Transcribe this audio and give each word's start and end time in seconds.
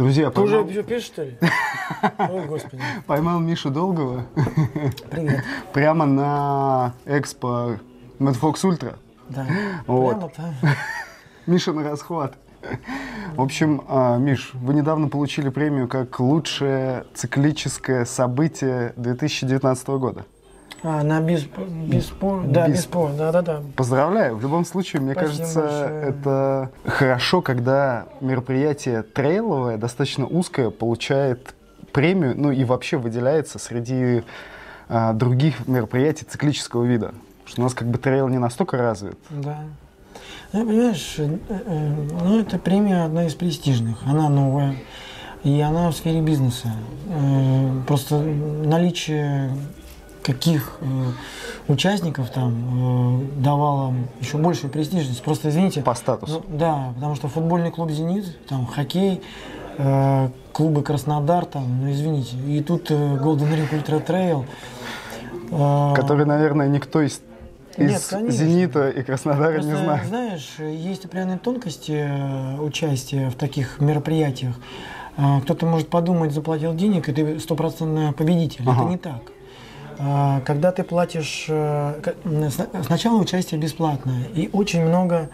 Друзья, 0.00 0.30
Ты 0.30 0.40
уже 0.40 0.82
пишешь, 0.82 1.08
что 1.08 1.24
ли? 1.24 1.36
Ой, 2.30 2.46
господи. 2.46 2.82
поймал 3.06 3.38
Мишу 3.38 3.68
Долгого 3.68 4.24
Привет. 5.10 5.44
прямо 5.74 6.06
на 6.06 6.94
экспо 7.04 7.76
Madfox 8.18 8.66
Ультра. 8.66 8.94
Да. 9.28 9.46
Вот. 9.86 10.16
Прямо 10.16 10.30
там. 10.30 10.54
Миша 11.46 11.74
на 11.74 11.82
расхват. 11.82 12.38
В 13.36 13.42
общем, 13.42 13.84
а, 13.88 14.16
Миш, 14.16 14.52
вы 14.54 14.72
недавно 14.72 15.08
получили 15.08 15.50
премию 15.50 15.86
как 15.86 16.18
лучшее 16.18 17.04
циклическое 17.12 18.06
событие 18.06 18.94
2019 18.96 19.86
года. 19.88 20.24
А, 20.82 21.02
на 21.02 21.20
без, 21.20 21.44
беспор. 21.44 22.44
Да, 22.46 22.68
беспор. 22.68 23.12
Да, 23.12 23.32
да, 23.32 23.42
да. 23.42 23.62
Поздравляю. 23.76 24.36
В 24.36 24.42
любом 24.42 24.64
случае, 24.64 25.02
мне 25.02 25.12
Спасибо 25.12 25.36
кажется, 25.36 25.60
большое. 25.60 26.02
это 26.08 26.70
хорошо, 26.86 27.42
когда 27.42 28.06
мероприятие 28.20 29.02
трейловое, 29.02 29.76
достаточно 29.76 30.26
узкое, 30.26 30.70
получает 30.70 31.54
премию, 31.92 32.34
ну 32.36 32.50
и 32.50 32.64
вообще 32.64 32.96
выделяется 32.96 33.58
среди 33.58 34.22
а, 34.88 35.12
других 35.12 35.68
мероприятий 35.68 36.24
циклического 36.24 36.84
вида. 36.84 37.14
Потому 37.44 37.48
что 37.48 37.60
у 37.60 37.64
нас 37.64 37.74
как 37.74 37.88
бы 37.88 37.98
трейл 37.98 38.28
не 38.28 38.38
настолько 38.38 38.78
развит. 38.78 39.18
Да. 39.30 39.58
Ну, 40.52 40.66
понимаешь, 40.66 41.14
э, 41.18 41.38
э, 41.48 41.94
ну, 42.24 42.40
эта 42.40 42.58
премия 42.58 43.04
одна 43.04 43.26
из 43.26 43.34
престижных. 43.34 43.98
Она 44.04 44.28
новая. 44.28 44.74
И 45.44 45.60
она 45.60 45.90
в 45.90 45.94
сфере 45.94 46.20
бизнеса. 46.20 46.72
Э, 47.08 47.70
Просто 47.86 48.18
наличие 48.18 49.50
каких 50.22 50.76
э, 50.80 50.86
участников 51.68 52.30
там 52.30 53.20
э, 53.20 53.40
давало 53.40 53.94
еще 54.20 54.36
большую 54.38 54.70
престижность. 54.70 55.22
Просто 55.22 55.48
извините. 55.48 55.82
По 55.82 55.94
статусу. 55.94 56.44
Ну, 56.48 56.56
да, 56.58 56.92
потому 56.94 57.14
что 57.14 57.28
футбольный 57.28 57.70
клуб 57.70 57.90
«Зенит», 57.90 58.46
там 58.46 58.66
хоккей, 58.66 59.22
э, 59.78 60.28
клубы 60.52 60.82
«Краснодар», 60.82 61.44
там, 61.46 61.82
ну 61.84 61.90
извините. 61.90 62.36
И 62.36 62.62
тут 62.62 62.90
э, 62.90 62.94
Golden 62.94 63.50
Ring 63.54 63.70
Ultra 63.70 64.04
Trail. 64.06 64.44
э, 65.50 65.94
Который, 65.94 66.26
наверное, 66.26 66.68
никто 66.68 67.00
из, 67.02 67.20
Нет, 67.76 67.92
из 67.98 68.06
конечно. 68.06 68.32
«Зенита» 68.44 68.90
и 68.90 69.02
«Краснодара» 69.02 69.54
Просто, 69.54 69.70
не 69.70 69.76
знает. 69.76 70.06
знаешь, 70.06 70.54
есть 70.58 71.04
определенные 71.04 71.38
тонкости 71.38 71.92
э, 71.92 72.60
участия 72.60 73.30
в 73.30 73.34
таких 73.36 73.80
мероприятиях. 73.80 74.54
А, 75.16 75.40
Кто-то 75.40 75.66
может 75.66 75.88
подумать, 75.88 76.32
заплатил 76.32 76.74
денег, 76.74 77.08
и 77.08 77.12
ты 77.12 77.38
стопроцентный 77.40 78.12
победитель. 78.12 78.62
Ага. 78.66 78.82
Это 78.82 78.90
не 78.90 78.96
так. 78.98 79.20
А, 80.02 80.40
Когда 80.46 80.72
ты 80.72 80.82
платишь, 80.82 81.44
э, 81.48 82.00
сначала 82.86 83.20
участие 83.20 83.60
бесплатное, 83.60 84.24
и 84.34 84.48
очень 84.50 84.82
много, 84.82 85.28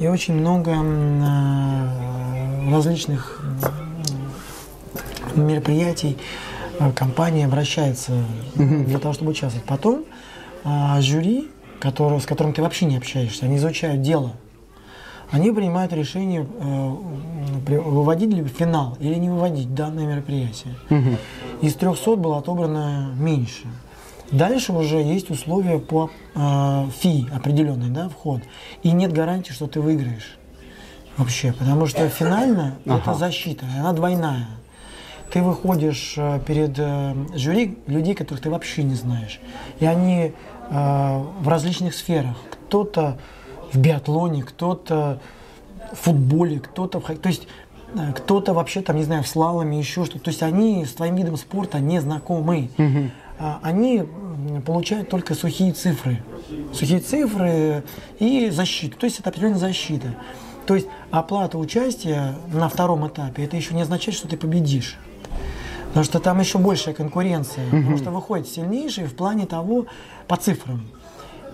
и 0.00 0.08
очень 0.08 0.34
много 0.34 0.72
э, 0.74 2.70
различных 2.72 3.40
мероприятий, 5.36 6.18
э, 6.80 6.90
компания 6.92 7.46
обращается 7.46 8.12
для 8.56 8.98
того, 8.98 9.14
чтобы 9.14 9.30
участвовать. 9.30 9.66
Потом 9.66 10.04
жюри, 10.98 11.48
которое, 11.80 12.18
с 12.20 12.26
которым 12.26 12.52
ты 12.52 12.62
вообще 12.62 12.86
не 12.86 12.96
общаешься, 12.96 13.46
они 13.46 13.56
изучают 13.56 14.02
дело. 14.02 14.32
Они 15.30 15.50
принимают 15.50 15.92
решение, 15.92 16.46
выводить 17.66 18.32
ли 18.32 18.44
финал 18.44 18.96
или 19.00 19.14
не 19.14 19.28
выводить 19.30 19.74
данное 19.74 20.06
мероприятие. 20.06 20.74
Из 21.62 21.74
300 21.74 22.16
было 22.16 22.38
отобрано 22.38 23.12
меньше. 23.16 23.66
Дальше 24.32 24.72
уже 24.72 24.96
есть 24.96 25.30
условия 25.30 25.78
по 25.78 26.10
э, 26.34 26.86
фи 26.98 27.28
определенный, 27.32 27.90
да, 27.90 28.08
вход. 28.08 28.40
И 28.82 28.90
нет 28.90 29.12
гарантии, 29.12 29.52
что 29.52 29.66
ты 29.66 29.80
выиграешь. 29.80 30.38
Вообще, 31.18 31.52
потому 31.52 31.86
что 31.86 32.08
финально 32.08 32.76
это 32.86 32.94
Ага. 32.94 33.14
защита, 33.14 33.66
и 33.76 33.78
она 33.78 33.92
двойная. 33.92 34.48
Ты 35.30 35.42
выходишь 35.42 36.14
э, 36.16 36.40
перед 36.46 36.78
э, 36.78 37.14
жюри 37.34 37.78
людей, 37.86 38.14
которых 38.14 38.42
ты 38.42 38.50
вообще 38.50 38.82
не 38.82 38.94
знаешь. 38.94 39.38
И 39.80 39.86
они 39.86 40.32
э, 40.70 41.22
в 41.40 41.48
различных 41.48 41.94
сферах. 41.94 42.36
Кто-то 42.50 43.18
в 43.72 43.78
биатлоне, 43.78 44.42
кто-то 44.42 45.20
в 45.92 45.96
футболе, 45.96 46.58
кто-то 46.58 47.00
в 47.00 47.04
То 47.16 47.28
есть 47.28 47.46
э, 47.94 48.12
кто-то 48.14 48.54
вообще 48.54 48.80
там, 48.80 48.96
не 48.96 49.04
знаю, 49.04 49.22
в 49.22 49.28
слаломе, 49.28 49.78
еще 49.78 50.04
что-то. 50.06 50.24
То 50.24 50.30
есть 50.30 50.42
они 50.42 50.84
с 50.86 50.92
твоим 50.94 51.16
видом 51.16 51.36
спорта 51.36 51.80
не 51.80 52.00
знакомы. 52.00 52.70
А, 52.78 52.82
Они 53.62 53.98
м, 53.98 54.62
получают 54.62 55.08
только 55.08 55.34
сухие 55.34 55.72
цифры. 55.72 56.22
Сухие 56.72 57.00
цифры 57.00 57.82
и 58.18 58.50
защиту. 58.50 58.96
То 58.98 59.04
есть 59.06 59.20
это 59.20 59.30
определенная 59.30 59.58
защита. 59.58 60.08
То 60.66 60.74
есть 60.74 60.86
оплата 61.10 61.58
участия 61.58 62.34
на 62.52 62.68
втором 62.68 63.06
этапе, 63.08 63.44
это 63.44 63.56
еще 63.56 63.74
не 63.74 63.82
означает, 63.82 64.16
что 64.16 64.28
ты 64.28 64.36
победишь. 64.36 64.96
Потому 65.88 66.04
что 66.04 66.20
там 66.20 66.40
еще 66.40 66.58
большая 66.58 66.94
конкуренция. 66.94 67.64
Потому 67.70 67.96
что 67.98 68.10
выходит 68.10 68.48
сильнейший 68.48 69.04
в 69.04 69.14
плане 69.14 69.46
того, 69.46 69.86
по 70.28 70.36
цифрам. 70.36 70.82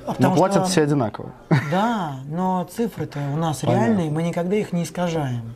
А 0.06 0.08
Но 0.10 0.14
потому 0.14 0.36
платят 0.36 0.62
что- 0.62 0.70
все 0.70 0.82
одинаково. 0.82 1.32
да, 1.70 2.16
но 2.28 2.66
цифры-то 2.74 3.18
у 3.34 3.36
нас 3.36 3.58
Понятно. 3.58 3.80
реальные, 3.84 4.10
мы 4.10 4.22
никогда 4.22 4.56
их 4.56 4.72
не 4.72 4.84
искажаем. 4.84 5.54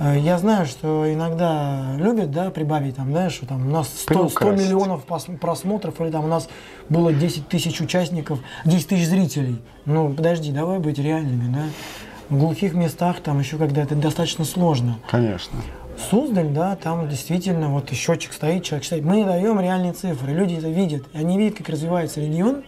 Э, 0.00 0.18
Я 0.18 0.38
знаю, 0.38 0.66
что 0.66 1.04
иногда 1.12 1.94
любят, 1.98 2.30
да, 2.32 2.50
прибавить, 2.50 2.96
там, 2.96 3.10
знаешь, 3.10 3.32
что 3.34 3.46
там 3.46 3.66
у 3.66 3.70
нас 3.70 3.88
100, 3.88 4.02
100 4.02 4.14
Приукрасить. 4.14 4.66
миллионов 4.66 5.04
просмотров, 5.40 6.00
или 6.00 6.10
там 6.10 6.24
у 6.24 6.28
нас 6.28 6.48
было 6.88 7.12
10 7.12 7.48
тысяч 7.48 7.80
участников, 7.80 8.38
10 8.64 8.88
тысяч 8.88 9.06
зрителей. 9.06 9.60
Ну, 9.84 10.12
подожди, 10.12 10.50
давай 10.52 10.78
быть 10.78 10.98
реальными, 10.98 11.54
да. 11.54 11.64
В 12.30 12.38
глухих 12.38 12.74
местах 12.74 13.20
там 13.20 13.38
еще 13.40 13.58
когда 13.58 13.82
это 13.82 13.94
достаточно 13.94 14.44
сложно. 14.44 14.98
Конечно. 15.10 15.58
Суздаль, 16.10 16.48
да, 16.48 16.76
там 16.76 17.08
действительно 17.08 17.68
вот 17.68 17.90
счетчик 17.90 18.32
стоит, 18.32 18.64
человек 18.64 18.86
стоит. 18.86 19.04
Мы 19.04 19.22
даем 19.24 19.60
реальные 19.60 19.92
цифры, 19.92 20.32
люди 20.32 20.54
это 20.54 20.68
видят. 20.68 21.02
И 21.12 21.18
они 21.18 21.36
видят, 21.36 21.58
как 21.58 21.68
развивается 21.68 22.20
регион, 22.20 22.62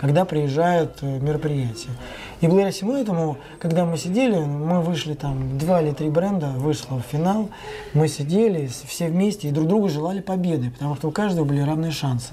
когда 0.00 0.24
приезжают 0.24 0.98
э, 1.02 1.18
мероприятия. 1.18 1.90
И 2.40 2.46
благодаря 2.46 2.72
всему 2.72 2.94
этому, 2.94 3.36
когда 3.58 3.84
мы 3.84 3.98
сидели, 3.98 4.34
мы 4.38 4.80
вышли 4.80 5.12
там, 5.12 5.58
два 5.58 5.82
или 5.82 5.92
три 5.92 6.08
бренда 6.08 6.46
вышло 6.56 6.96
в 6.96 7.02
финал, 7.02 7.50
мы 7.92 8.08
сидели 8.08 8.66
все 8.86 9.08
вместе 9.08 9.48
и 9.48 9.50
друг 9.50 9.68
другу 9.68 9.90
желали 9.90 10.20
победы, 10.20 10.70
потому 10.70 10.96
что 10.96 11.08
у 11.08 11.10
каждого 11.10 11.44
были 11.44 11.60
равные 11.60 11.92
шансы. 11.92 12.32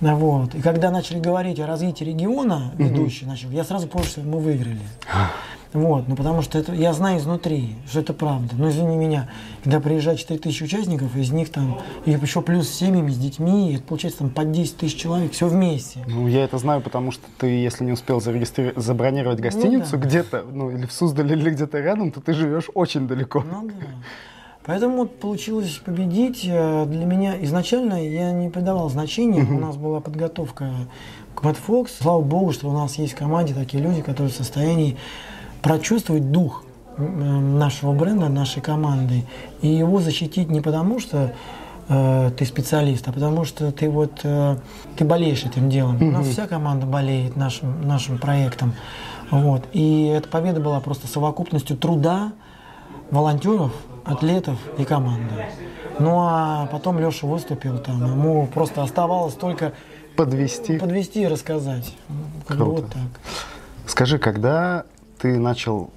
Вот. 0.00 0.54
И 0.54 0.60
когда 0.60 0.90
начали 0.90 1.20
говорить 1.20 1.58
о 1.58 1.66
развитии 1.66 2.04
региона, 2.04 2.72
ведущий 2.76 3.24
начал, 3.24 3.48
я 3.50 3.64
сразу 3.64 3.86
понял, 3.86 4.04
что 4.04 4.20
мы 4.20 4.38
выиграли. 4.38 4.82
Вот, 5.74 6.06
ну 6.08 6.14
потому 6.14 6.40
что 6.40 6.56
это, 6.56 6.72
я 6.72 6.92
знаю 6.92 7.18
изнутри, 7.18 7.74
что 7.88 7.98
это 8.00 8.12
правда. 8.14 8.54
Но 8.56 8.70
извини 8.70 8.96
меня, 8.96 9.28
когда 9.64 9.80
приезжает 9.80 10.20
4 10.20 10.38
тысячи 10.38 10.62
участников, 10.62 11.16
из 11.16 11.32
них 11.32 11.50
там, 11.50 11.80
и 12.04 12.12
еще 12.12 12.42
плюс 12.42 12.68
с 12.68 12.74
семьями, 12.74 13.10
с 13.10 13.18
детьми, 13.18 13.74
это 13.74 13.82
получается 13.82 14.20
там 14.20 14.30
по 14.30 14.44
10 14.44 14.76
тысяч 14.76 14.96
человек, 14.96 15.32
все 15.32 15.48
вместе. 15.48 16.04
Ну, 16.06 16.28
я 16.28 16.44
это 16.44 16.58
знаю, 16.58 16.80
потому 16.80 17.10
что 17.10 17.24
ты, 17.38 17.48
если 17.48 17.84
не 17.84 17.90
успел 17.92 18.18
зарегистри- 18.18 18.72
забронировать 18.80 19.40
гостиницу 19.40 19.96
Ну 19.96 19.98
да. 20.02 20.06
где-то, 20.06 20.44
ну, 20.50 20.70
или 20.70 20.86
в 20.86 20.92
Суздале, 20.92 21.34
или 21.34 21.50
где-то 21.50 21.80
рядом, 21.80 22.12
то 22.12 22.20
ты 22.20 22.34
живешь 22.34 22.70
очень 22.74 23.08
далеко. 23.08 23.40
Ну 23.42 23.66
да. 23.68 23.74
Поэтому 24.66 24.96
вот 24.98 25.18
получилось 25.18 25.80
победить. 25.84 26.44
Э, 26.48 26.86
Для 26.86 27.04
меня 27.04 27.34
изначально 27.44 28.02
я 28.08 28.32
не 28.32 28.48
придавал 28.48 28.88
значения. 28.88 29.42
У 29.42 29.58
нас 29.58 29.76
была 29.76 30.00
подготовка 30.00 30.70
к 31.34 31.42
Mad 31.42 31.58
Fox. 31.66 31.88
Слава 32.00 32.22
богу, 32.22 32.52
что 32.52 32.68
у 32.70 32.72
нас 32.72 32.94
есть 32.96 33.12
в 33.14 33.16
команде 33.16 33.52
такие 33.54 33.82
люди, 33.82 34.00
которые 34.00 34.32
в 34.32 34.36
состоянии 34.36 34.96
прочувствовать 35.64 36.30
дух 36.30 36.62
нашего 36.98 37.92
бренда, 37.92 38.28
нашей 38.28 38.62
команды, 38.62 39.24
и 39.62 39.68
его 39.68 39.98
защитить 40.00 40.48
не 40.48 40.60
потому, 40.60 41.00
что 41.00 41.32
э, 41.88 42.30
ты 42.36 42.44
специалист, 42.44 43.08
а 43.08 43.12
потому 43.12 43.44
что 43.44 43.72
ты 43.72 43.88
вот 43.88 44.20
э, 44.22 44.56
ты 44.96 45.04
болеешь 45.04 45.44
этим 45.44 45.70
делом. 45.70 46.00
У 46.00 46.10
нас 46.12 46.28
вся 46.28 46.46
команда 46.46 46.86
болеет 46.86 47.34
нашим 47.34 47.88
нашим 47.88 48.18
проектом, 48.18 48.74
вот. 49.30 49.64
И 49.72 50.04
эта 50.04 50.28
победа 50.28 50.60
была 50.60 50.78
просто 50.80 51.08
совокупностью 51.08 51.76
труда, 51.76 52.32
волонтеров, 53.10 53.72
атлетов 54.04 54.58
и 54.78 54.84
команды. 54.84 55.46
Ну 55.98 56.18
а 56.20 56.66
потом 56.66 56.98
Леша 56.98 57.26
выступил 57.26 57.78
там, 57.78 58.04
ему 58.04 58.46
просто 58.46 58.82
оставалось 58.82 59.34
только 59.34 59.72
Подвести. 60.16 60.78
подвести 60.78 61.22
и 61.22 61.26
рассказать. 61.26 61.92
Как 62.46 62.58
Круто. 62.58 62.82
вот 62.82 62.92
так. 62.92 63.20
Скажи, 63.86 64.18
когда 64.18 64.84
ты 65.24 65.38
начал 65.38 65.88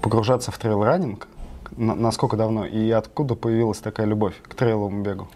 погружаться 0.00 0.50
в 0.50 0.58
трейл-раннинг, 0.58 1.28
на- 1.76 1.94
насколько 1.94 2.38
давно, 2.38 2.64
и 2.64 2.90
откуда 2.90 3.34
появилась 3.34 3.76
такая 3.76 4.06
любовь 4.06 4.32
к 4.48 4.54
трейловому 4.54 5.02
бегу? 5.02 5.28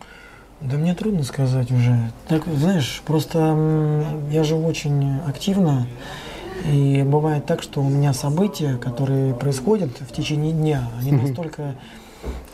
Да 0.62 0.78
мне 0.78 0.94
трудно 0.94 1.22
сказать 1.22 1.70
уже. 1.70 2.10
Так, 2.26 2.46
знаешь, 2.46 3.02
просто 3.04 4.14
я 4.30 4.44
живу 4.44 4.66
очень 4.66 5.18
активно, 5.28 5.86
и 6.64 7.02
бывает 7.02 7.44
так, 7.44 7.60
что 7.62 7.82
у 7.82 7.88
меня 7.90 8.14
события, 8.14 8.78
которые 8.78 9.34
происходят 9.34 9.90
в 10.00 10.10
течение 10.10 10.54
дня, 10.54 10.88
они 10.98 11.12
настолько 11.12 11.74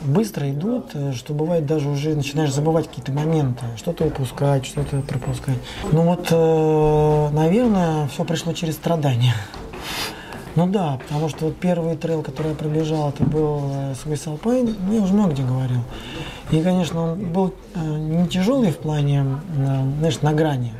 быстро 0.01 0.51
идут, 0.51 0.87
э, 0.93 1.13
что 1.13 1.33
бывает 1.33 1.65
даже 1.65 1.87
уже 1.87 2.15
начинаешь 2.15 2.53
забывать 2.53 2.89
какие-то 2.89 3.13
моменты, 3.13 3.63
что-то 3.77 4.03
упускать, 4.03 4.65
что-то 4.65 4.99
пропускать. 5.01 5.57
Ну 5.93 6.01
вот, 6.01 6.27
э, 6.31 7.29
наверное, 7.31 8.09
все 8.09 8.25
пришло 8.25 8.51
через 8.51 8.75
страдания. 8.75 9.33
Ну 10.55 10.67
да, 10.67 10.99
потому 11.07 11.29
что 11.29 11.45
вот 11.45 11.57
первый 11.57 11.95
трейл, 11.95 12.21
который 12.21 12.49
я 12.49 12.55
пробежал, 12.55 13.09
это 13.09 13.23
был 13.23 13.71
э, 13.71 13.93
Swiss 13.93 14.25
Alpine, 14.25 14.75
ну 14.85 14.93
я 14.93 15.01
уже 15.01 15.13
много 15.13 15.31
где 15.31 15.43
говорил. 15.43 15.79
И, 16.51 16.61
конечно, 16.61 17.13
он 17.13 17.25
был 17.31 17.53
э, 17.73 17.79
не 17.79 18.27
тяжелый 18.27 18.71
в 18.71 18.77
плане, 18.77 19.25
знаешь, 19.99 20.21
на 20.21 20.33
грани. 20.33 20.73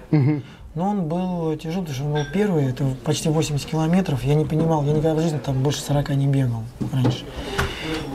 Но 0.76 0.90
он 0.90 1.08
был 1.08 1.56
тяжелый, 1.56 1.86
потому 1.86 1.96
что 1.96 2.06
он 2.06 2.14
был 2.14 2.26
первый, 2.34 2.66
это 2.66 2.84
почти 3.04 3.30
80 3.30 3.68
километров. 3.68 4.24
Я 4.24 4.34
не 4.34 4.46
понимал, 4.46 4.84
я 4.84 4.92
никогда 4.92 5.14
в 5.14 5.22
жизни 5.22 5.38
там 5.38 5.62
больше 5.62 5.82
40 5.82 6.10
не 6.16 6.28
бегал 6.28 6.64
раньше. 6.92 7.26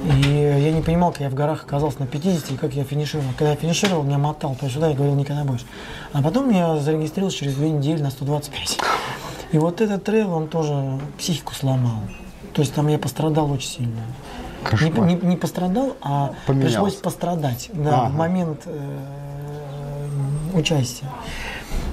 И 0.04 0.28
я 0.28 0.72
не 0.72 0.82
понимал, 0.82 1.12
как 1.12 1.20
я 1.20 1.30
в 1.30 1.34
горах 1.34 1.64
оказался 1.64 2.00
на 2.00 2.06
50 2.06 2.52
и 2.52 2.56
как 2.56 2.74
я 2.74 2.84
финишировал. 2.84 3.30
Когда 3.36 3.50
я 3.50 3.56
финишировал, 3.56 4.02
меня 4.02 4.18
мотал 4.18 4.56
туда-сюда, 4.56 4.88
я 4.88 4.94
говорил 4.94 5.14
никогда 5.14 5.44
больше. 5.44 5.66
А 6.12 6.22
потом 6.22 6.50
я 6.50 6.76
зарегистрировался 6.78 7.38
через 7.38 7.54
две 7.54 7.70
недели 7.70 8.00
на 8.00 8.10
125. 8.10 8.78
И 9.52 9.58
вот 9.58 9.80
этот 9.80 10.04
трейл, 10.04 10.32
он 10.34 10.48
тоже 10.48 10.98
психику 11.18 11.54
сломал. 11.54 12.00
То 12.52 12.62
есть 12.62 12.74
там 12.74 12.88
я 12.88 12.98
пострадал 12.98 13.50
очень 13.50 13.68
сильно. 13.68 14.00
Не, 14.62 14.64
Кошмар. 14.90 15.06
не, 15.06 15.14
не 15.14 15.36
пострадал, 15.36 15.96
а 16.02 16.32
Поменялся. 16.46 16.74
пришлось 16.78 16.94
пострадать 16.96 17.70
да, 17.72 18.02
Ага. 18.02 18.10
в 18.10 18.14
момент 18.16 18.62
э, 18.66 18.98
участия. 20.54 21.06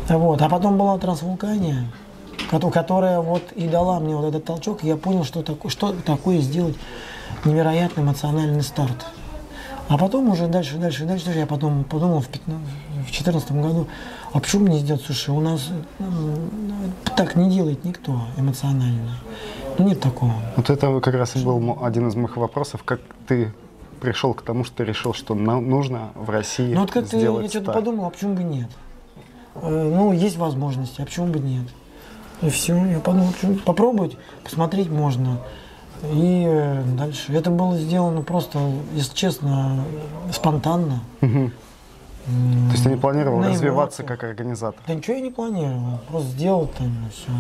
Вот. 0.10 0.42
А 0.42 0.50
потом 0.50 0.78
была 0.78 0.98
трансвулкания, 0.98 1.86
кото- 2.50 2.72
которая 2.72 3.20
вот 3.22 3.44
и 3.56 3.68
дала 3.68 4.00
мне 4.00 4.16
вот 4.16 4.28
этот 4.30 4.46
толчок, 4.46 4.84
и 4.84 4.88
я 4.88 4.98
понял, 4.98 5.24
что 5.24 5.44
такое, 5.44 5.72
что 5.72 5.94
такое 5.94 6.40
сделать 6.40 6.76
невероятный 7.46 8.04
эмоциональный 8.04 8.64
старт. 8.64 9.06
А 9.88 9.98
потом 9.98 10.30
уже 10.30 10.48
дальше, 10.48 10.78
дальше, 10.78 11.06
дальше, 11.06 11.30
я 11.32 11.46
потом 11.46 11.84
подумал 11.84 12.20
в 12.22 12.30
2014 12.32 13.52
году, 13.52 13.88
а 14.36 14.40
почему 14.42 14.66
бы 14.66 14.70
не 14.74 14.80
сделать, 14.80 15.02
слушай, 15.06 15.30
у 15.30 15.40
нас 15.40 15.70
м, 16.00 16.50
так 17.16 17.38
не 17.38 17.50
делает 17.50 17.86
никто 17.86 18.20
эмоционально. 18.36 19.12
Ну 19.78 19.88
нет 19.88 20.02
такого. 20.02 20.34
Вот 20.58 20.70
это 20.70 21.00
как 21.00 21.16
раз 21.16 21.38
и 21.38 21.44
был 21.44 21.78
один 21.82 22.10
из 22.10 22.16
моих 22.16 22.36
вопросов. 22.36 22.84
Как 22.84 23.00
ты 23.28 23.54
пришел 24.02 24.34
к 24.34 24.42
тому, 24.42 24.66
что 24.66 24.76
ты 24.78 24.84
решил, 24.84 25.14
что 25.14 25.36
нам 25.36 25.70
нужно 25.70 26.10
в 26.16 26.30
России 26.30 26.74
Ну 26.74 26.82
вот 26.82 26.92
как-то 26.92 27.18
сделать 27.18 27.46
я 27.46 27.50
что-то 27.50 27.72
подумал, 27.72 28.08
а 28.08 28.10
почему 28.10 28.36
бы 28.36 28.44
нет? 28.44 28.68
Э, 29.56 29.94
Ну, 29.96 30.12
есть 30.12 30.36
возможности, 30.38 31.02
а 31.02 31.06
почему 31.06 31.28
бы 31.28 31.40
нет? 31.40 31.64
И 32.42 32.50
все, 32.50 32.76
я 32.88 33.00
подумал, 33.00 33.32
почему 33.32 33.56
попробовать, 33.56 34.18
посмотреть 34.44 34.90
можно. 34.90 35.40
И 36.12 36.44
э, 36.46 36.84
дальше. 36.98 37.32
Это 37.32 37.52
было 37.52 37.78
сделано 37.78 38.22
просто, 38.22 38.60
если 38.94 39.16
честно, 39.16 39.82
спонтанно. 40.34 41.00
Мгм. 41.22 41.54
То 42.26 42.72
есть 42.72 42.84
ты 42.84 42.90
не 42.90 42.96
планировал 42.98 43.40
На 43.40 43.50
развиваться 43.50 44.04
как 44.04 44.24
организатор? 44.24 44.82
Да 44.88 44.96
ничего 44.96 45.16
я 45.16 45.22
не 45.22 45.30
планировал, 45.30 46.00
просто 46.10 46.30
сделал 46.30 46.68
там 46.78 46.92
все. 47.14 47.32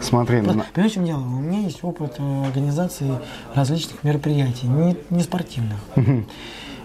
Смотри, 0.00 0.40
на- 0.40 0.64
Понимаешь, 0.72 0.92
в 0.92 0.94
чем 0.94 1.04
дело? 1.04 1.18
У 1.20 1.40
меня 1.40 1.60
есть 1.60 1.82
опыт 1.84 2.14
э, 2.18 2.44
организации 2.46 3.10
различных 3.54 4.02
мероприятий, 4.04 4.66
не, 4.68 4.96
не 5.10 5.22
спортивных. 5.22 5.78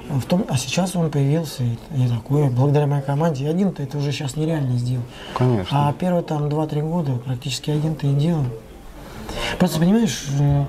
В 0.09 0.23
том, 0.25 0.45
а 0.49 0.57
сейчас 0.57 0.95
он 0.97 1.09
появился 1.09 1.63
и, 1.63 1.77
и 1.95 2.07
такое, 2.09 2.49
благодаря 2.49 2.85
моей 2.85 3.01
команде. 3.03 3.47
Один-то 3.47 3.81
это 3.81 3.97
уже 3.97 4.11
сейчас 4.11 4.35
нереально 4.35 4.77
сделать. 4.77 5.05
конечно. 5.37 5.89
А 5.89 5.93
первые 5.93 6.23
там 6.23 6.47
2-3 6.47 6.81
года 6.81 7.13
практически 7.25 7.71
один-то 7.71 8.07
и 8.07 8.13
делал. 8.13 8.43
Просто 9.57 9.79
понимаешь, 9.79 10.25
э, 10.37 10.65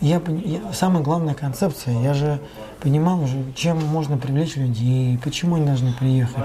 я, 0.00 0.18
пон- 0.18 0.42
я- 0.46 0.72
самая 0.72 1.02
главная 1.02 1.34
концепция, 1.34 2.00
я 2.02 2.14
же 2.14 2.38
понимал 2.80 3.22
уже, 3.22 3.36
чем 3.54 3.84
можно 3.84 4.16
привлечь 4.18 4.56
людей, 4.56 5.18
почему 5.22 5.56
они 5.56 5.66
должны 5.66 5.92
приехать. 5.92 6.44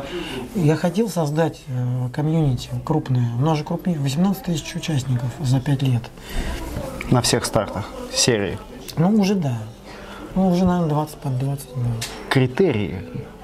Я 0.55 0.75
хотел 0.75 1.09
создать 1.09 1.61
э, 1.67 2.09
комьюнити 2.13 2.69
крупное. 2.85 3.29
У 3.37 3.41
нас 3.41 3.57
же 3.57 3.63
крупнее, 3.63 3.97
18 3.99 4.43
тысяч 4.43 4.75
участников 4.75 5.29
за 5.39 5.59
5 5.59 5.81
лет. 5.83 6.03
На 7.11 7.21
всех 7.21 7.45
стартах 7.45 7.89
серии. 8.13 8.57
Ну, 8.97 9.09
уже 9.19 9.35
да. 9.35 9.57
Ну, 10.35 10.49
уже, 10.49 10.65
наверное, 10.65 10.89
20 10.89 11.17
под 11.17 11.39
20. 11.39 11.65
да. 11.75 11.81
Критерии. 12.29 13.01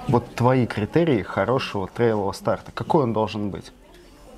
Вот 0.08 0.36
твои 0.36 0.66
критерии 0.68 1.22
хорошего 1.24 1.88
трейлового 1.88 2.34
старта. 2.34 2.72
Какой 2.74 3.04
он 3.04 3.14
должен 3.14 3.50
быть? 3.50 3.72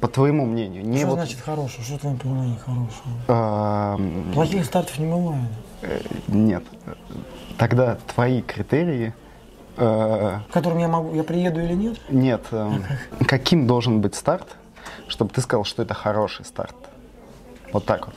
По 0.06 0.12
твоему 0.12 0.46
мнению. 0.46 0.86
Не 0.86 1.00
Что 1.00 1.08
вот, 1.08 1.16
значит 1.16 1.40
хороший? 1.40 1.82
Что 1.84 1.96
в 1.96 2.00
твоем 2.02 2.18
понимании 2.20 2.60
хорошего? 2.64 3.98
эм, 3.98 4.32
Плохих 4.34 4.64
стартов 4.66 5.00
не 5.00 5.08
бывает. 5.08 5.42
э, 5.82 6.00
нет. 6.28 6.64
Тогда 7.58 7.98
твои 8.14 8.44
критерии. 8.44 9.16
э, 9.78 10.40
которым 10.52 10.78
я 10.78 10.88
могу, 10.88 11.16
я 11.16 11.24
приеду 11.24 11.60
или 11.60 11.74
нет? 11.74 11.98
нет. 12.10 12.44
эм, 12.52 12.84
каким 13.28 13.66
должен 13.66 14.02
быть 14.02 14.14
старт, 14.14 14.58
чтобы 15.08 15.32
ты 15.34 15.42
сказал, 15.42 15.64
что 15.64 15.82
это 15.82 15.96
хороший 15.96 16.46
старт? 16.46 16.76
Вот 17.74 17.86
так 17.86 18.06
вот. 18.06 18.16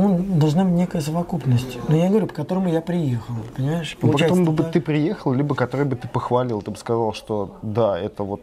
Ну, 0.00 0.18
должна 0.38 0.64
быть 0.64 0.74
некая 0.74 1.00
совокупность. 1.00 1.78
Но 1.88 1.96
я 1.96 2.08
говорю, 2.08 2.26
по 2.26 2.34
которому 2.34 2.68
я 2.68 2.80
приехал. 2.80 3.34
Понимаешь? 3.56 3.96
Ну, 4.00 4.08
Получается, 4.08 4.36
Потом 4.36 4.54
бы 4.54 4.56
тогда- 4.62 4.72
ты 4.72 4.80
приехал, 4.80 5.32
либо 5.32 5.54
который 5.54 5.86
бы 5.86 5.96
ты 5.96 6.08
похвалил, 6.08 6.62
ты 6.62 6.70
бы 6.70 6.76
сказал, 6.76 7.12
что 7.12 7.56
да, 7.62 7.98
это 7.98 8.22
вот 8.22 8.42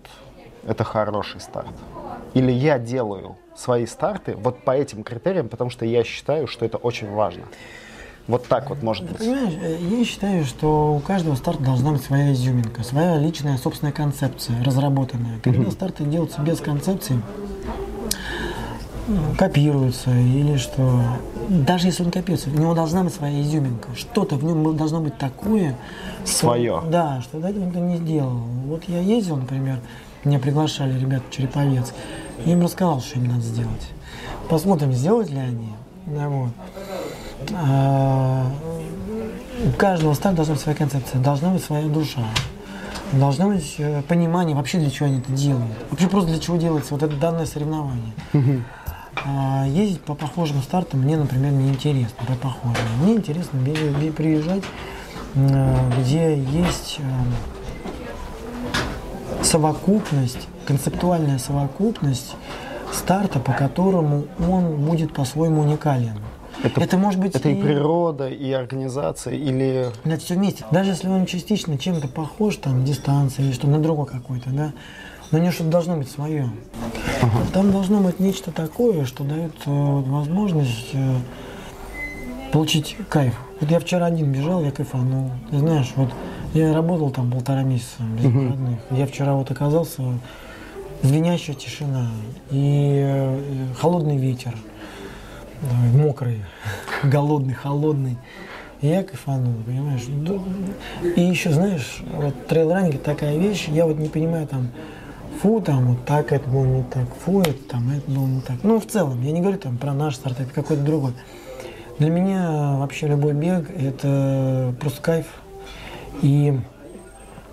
это 0.68 0.84
хороший 0.84 1.40
старт. 1.40 1.70
Или 2.34 2.52
я 2.52 2.80
делаю 2.80 3.36
свои 3.56 3.86
старты 3.86 4.36
вот 4.36 4.64
по 4.64 4.72
этим 4.72 5.04
критериям, 5.04 5.48
потому 5.48 5.70
что 5.70 5.86
я 5.86 6.04
считаю, 6.04 6.48
что 6.48 6.66
это 6.66 6.78
очень 6.78 7.10
важно. 7.12 7.44
Вот 8.28 8.48
так 8.48 8.70
вот 8.70 8.82
может 8.82 9.06
быть. 9.06 9.20
Понимаешь, 9.20 9.54
э, 9.62 9.78
я 9.80 10.04
считаю, 10.04 10.46
что 10.46 10.96
у 10.96 11.00
каждого 11.00 11.36
старта 11.36 11.64
должна 11.64 11.92
быть 11.92 12.04
своя 12.04 12.34
изюминка, 12.34 12.84
своя 12.84 13.18
личная 13.20 13.58
собственная 13.58 13.94
концепция, 13.94 14.64
разработанная. 14.64 15.40
Когда 15.44 15.70
старты 15.70 16.04
делаются 16.06 16.42
без 16.42 16.60
концепции, 16.60 17.22
копируются 19.38 20.12
или 20.12 20.58
что. 20.58 21.02
Даже 21.50 21.88
если 21.88 22.04
он 22.04 22.12
копируется, 22.12 22.50
у 22.50 22.54
него 22.54 22.74
должна 22.74 23.04
быть 23.04 23.14
своя 23.14 23.42
изюминка. 23.42 23.90
Что-то 23.96 24.36
в 24.36 24.44
нем 24.44 24.76
должно 24.76 25.00
быть 25.02 25.18
такое. 25.18 25.76
что- 26.26 26.38
Своё. 26.38 26.82
да, 26.90 27.22
что 27.22 27.40
до 27.40 27.50
этого 27.50 27.66
никто 27.66 27.80
не 27.80 27.98
сделал. 27.98 28.32
Вот 28.68 28.84
я 28.88 29.00
ездил, 29.00 29.36
например, 29.36 29.80
меня 30.24 30.40
приглашали 30.40 30.98
ребята 31.00 31.24
в 31.30 31.34
Череповец. 31.34 31.94
Я 32.46 32.54
им 32.54 32.62
рассказал, 32.64 33.00
что 33.02 33.20
им 33.20 33.26
надо 33.28 33.42
сделать. 33.42 33.90
Посмотрим, 34.50 34.92
сделают 34.94 35.30
ли 35.30 35.38
они. 35.40 35.70
Да, 36.08 36.30
вот. 36.30 36.50
А, 37.54 38.46
у 39.68 39.72
каждого 39.78 40.14
старта 40.14 40.38
должна 40.38 40.54
быть 40.56 40.64
своя 40.64 40.78
концепция, 40.78 41.22
должна 41.22 41.50
быть 41.50 41.64
своя 41.64 41.88
душа. 41.88 42.24
Должно 43.12 43.50
быть 43.50 43.76
э, 43.78 44.02
понимание 44.08 44.56
вообще, 44.56 44.80
для 44.80 44.90
чего 44.90 45.08
они 45.08 45.20
это 45.20 45.32
делают. 45.32 45.72
Вообще 45.92 46.08
просто 46.08 46.32
для 46.32 46.40
чего 46.40 46.58
делается 46.58 46.94
вот 46.96 47.04
это 47.04 47.16
данное 47.16 47.46
соревнование. 47.46 48.14
А 49.28 49.66
ездить 49.66 50.02
по 50.02 50.14
похожим 50.14 50.62
стартам 50.62 51.02
мне, 51.02 51.18
например, 51.18 51.52
не 51.52 51.70
интересно. 51.70 52.16
По 52.28 52.36
похожим. 52.36 52.86
Мне 53.02 53.16
интересно 53.16 53.60
приезжать, 54.16 54.62
где 55.34 56.40
есть 56.40 57.00
э, 57.00 57.04
совокупность, 59.44 60.48
концептуальная 60.68 61.40
совокупность 61.40 62.36
старта, 62.94 63.40
по 63.40 63.52
которому 63.52 64.26
он 64.40 64.86
будет 64.86 65.12
по-своему 65.14 65.62
уникален. 65.62 66.20
Это, 66.64 66.98
может 66.98 67.20
быть 67.20 67.36
Это 67.36 67.50
и 67.50 67.62
природа, 67.62 68.30
и 68.30 68.52
организация, 68.52 69.34
или 69.34 69.88
это 70.04 70.20
все 70.20 70.36
вместе. 70.36 70.64
Даже 70.72 70.92
если 70.92 71.10
он 71.10 71.26
частично 71.26 71.78
чем-то 71.78 72.08
похож, 72.08 72.56
там, 72.58 72.86
дистанция 72.86 73.46
или 73.46 73.52
что, 73.52 73.68
на 73.68 73.80
другой 73.80 74.06
какой-то, 74.06 74.52
да, 74.52 74.72
но 75.36 75.42
у 75.42 75.44
него 75.44 75.52
что-то 75.52 75.70
должно 75.70 75.98
быть 75.98 76.10
свое. 76.10 76.50
Там 77.54 77.70
должно 77.74 78.00
быть 78.00 78.22
нечто 78.22 78.52
такое, 78.54 79.04
что 79.04 79.26
дает 79.26 79.52
э, 79.66 79.70
возможность 79.70 80.92
э, 80.94 81.16
получить 82.54 82.96
кайф. 83.10 83.38
Вот 83.60 83.70
я 83.70 83.80
вчера 83.82 84.06
один 84.06 84.32
бежал, 84.32 84.64
я 84.64 84.72
кайфанул. 84.72 85.32
Ты 85.52 85.60
знаешь, 85.60 85.92
вот 85.98 86.10
я 86.54 86.74
работал 86.74 87.10
там 87.10 87.30
полтора 87.32 87.64
месяца 87.64 88.04
без 88.18 88.24
выходных. 88.32 88.80
Я 88.92 89.06
вчера 89.08 89.34
вот 89.34 89.52
оказался, 89.52 90.04
звенящая 91.02 91.56
тишина 91.58 92.08
и 92.50 93.02
э, 93.06 93.40
холодный 93.78 94.16
ветер. 94.18 94.56
Да, 95.64 95.98
мокрый, 96.02 96.46
голодный, 97.04 97.56
холодный. 97.56 98.18
И 98.80 98.88
я 98.88 99.04
кайфанул, 99.04 99.56
понимаешь? 99.66 100.04
Ду- 100.08 100.42
И 101.18 101.20
еще, 101.22 101.52
знаешь, 101.52 102.02
вот 102.14 102.48
трейл-раннинг 102.48 103.00
такая 103.02 103.38
вещь, 103.38 103.68
я 103.68 103.86
вот 103.86 103.98
не 103.98 104.08
понимаю 104.08 104.48
там, 104.48 104.70
фу, 105.42 105.62
там 105.62 105.86
вот 105.94 106.06
так 106.06 106.32
это 106.32 106.50
было 106.50 106.66
не 106.66 106.84
так, 106.84 107.08
фу, 107.24 107.42
это 107.42 107.54
там 107.70 107.90
это 107.92 108.10
было 108.10 108.26
не 108.26 108.42
так. 108.42 108.58
Ну, 108.64 108.80
в 108.80 108.86
целом, 108.86 109.22
я 109.22 109.32
не 109.32 109.42
говорю 109.42 109.58
там 109.58 109.78
про 109.78 109.94
наш 109.94 110.16
старт, 110.16 110.40
это 110.40 110.54
какой-то 110.54 110.84
другой. 110.84 111.14
Для 112.00 112.10
меня 112.10 112.76
вообще 112.78 113.08
любой 113.08 113.34
бег– 113.34 113.70
это 113.78 114.74
просто 114.82 115.02
кайф. 115.02 115.28
И 116.22 116.58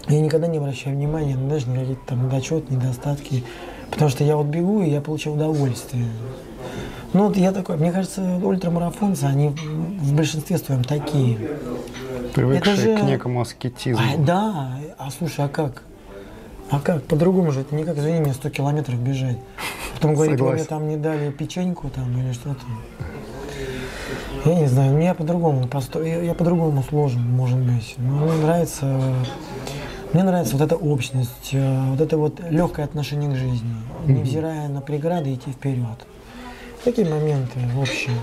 я 0.08 0.20
никогда 0.20 0.46
не 0.48 0.58
обращаю 0.58 0.96
внимания 0.96 1.36
на 1.36 1.48
даже 1.48 1.68
на 1.68 1.78
какие-то 1.80 2.02
там 2.06 2.26
недочеты, 2.26 2.74
недостатки. 2.74 3.44
Потому 3.90 4.10
что 4.10 4.24
я 4.24 4.36
вот 4.36 4.46
бегу, 4.46 4.82
и 4.82 4.90
я 4.90 5.00
получаю 5.00 5.36
удовольствие. 5.36 6.06
Ну 7.12 7.28
вот 7.28 7.36
я 7.36 7.52
такой, 7.52 7.76
мне 7.76 7.92
кажется, 7.92 8.40
ультрамарафонцы, 8.42 9.24
они 9.24 9.50
в 9.50 10.14
большинстве 10.14 10.58
своем 10.58 10.82
такие. 10.82 11.38
привыкшие 12.34 12.76
же- 12.76 12.96
к 12.96 13.02
некому 13.02 13.42
аскетизму. 13.42 14.02
А, 14.02 14.16
да, 14.18 14.78
а 14.98 15.10
слушай, 15.10 15.44
а 15.44 15.48
как? 15.48 15.82
А 16.72 16.80
как? 16.80 17.02
По-другому 17.04 17.52
же 17.52 17.60
это 17.60 17.74
никак, 17.74 17.98
извини 17.98 18.20
меня, 18.20 18.32
100 18.32 18.48
километров 18.48 18.98
бежать. 18.98 19.36
Потом 19.94 20.14
говорит, 20.14 20.40
мне 20.40 20.64
там 20.64 20.88
не 20.88 20.96
дали 20.96 21.30
печеньку 21.30 21.90
там 21.90 22.18
или 22.18 22.32
что-то. 22.32 22.64
Я 24.46 24.54
не 24.54 24.66
знаю, 24.66 24.94
мне 24.94 25.12
по-другому, 25.12 25.68
я, 25.96 26.22
я 26.22 26.34
по-другому 26.34 26.82
сложен, 26.82 27.20
может 27.30 27.58
быть. 27.58 27.94
Но 27.98 28.24
мне 28.24 28.42
нравится, 28.42 28.86
мне 30.14 30.22
нравится 30.24 30.56
вот 30.56 30.64
эта 30.64 30.74
общность, 30.74 31.50
э, 31.52 31.84
вот 31.90 32.00
это 32.00 32.16
вот 32.16 32.40
легкое 32.48 32.86
отношение 32.86 33.30
к 33.30 33.36
жизни, 33.36 33.74
невзирая 34.06 34.68
на 34.68 34.80
преграды, 34.80 35.34
идти 35.34 35.52
вперед. 35.52 36.06
Такие 36.84 37.06
моменты 37.06 37.60
общие. 37.78 38.16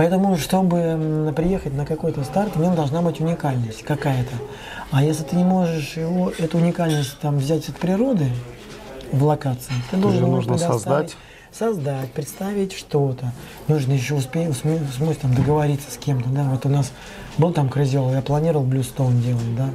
Поэтому, 0.00 0.38
чтобы 0.38 1.30
приехать 1.36 1.74
на 1.74 1.84
какой-то 1.84 2.24
старт, 2.24 2.56
в 2.56 2.62
нем 2.62 2.74
должна 2.74 3.02
быть 3.02 3.20
уникальность 3.20 3.82
какая-то. 3.82 4.32
А 4.90 5.04
если 5.04 5.24
ты 5.24 5.36
не 5.36 5.44
можешь 5.44 5.94
его, 5.98 6.32
эту 6.38 6.56
уникальность 6.56 7.18
там 7.20 7.36
взять 7.36 7.68
от 7.68 7.76
природы 7.76 8.24
в 9.12 9.22
локации, 9.22 9.74
ты 9.90 9.98
должен 9.98 10.24
Ее 10.24 10.30
нужно 10.30 10.56
создать. 10.56 11.14
Создать, 11.52 12.10
представить 12.12 12.72
что-то. 12.72 13.32
Нужно 13.68 13.92
еще 13.92 14.14
успеть, 14.14 14.56
сможет 14.96 15.20
там 15.20 15.34
договориться 15.34 15.90
с 15.90 15.98
кем-то, 15.98 16.30
да. 16.30 16.44
Вот 16.44 16.64
у 16.64 16.70
нас 16.70 16.92
был 17.36 17.52
там 17.52 17.68
Крызел, 17.68 18.10
я 18.10 18.22
планировал 18.22 18.64
Блюстоун 18.64 19.20
делать, 19.20 19.54
да. 19.54 19.68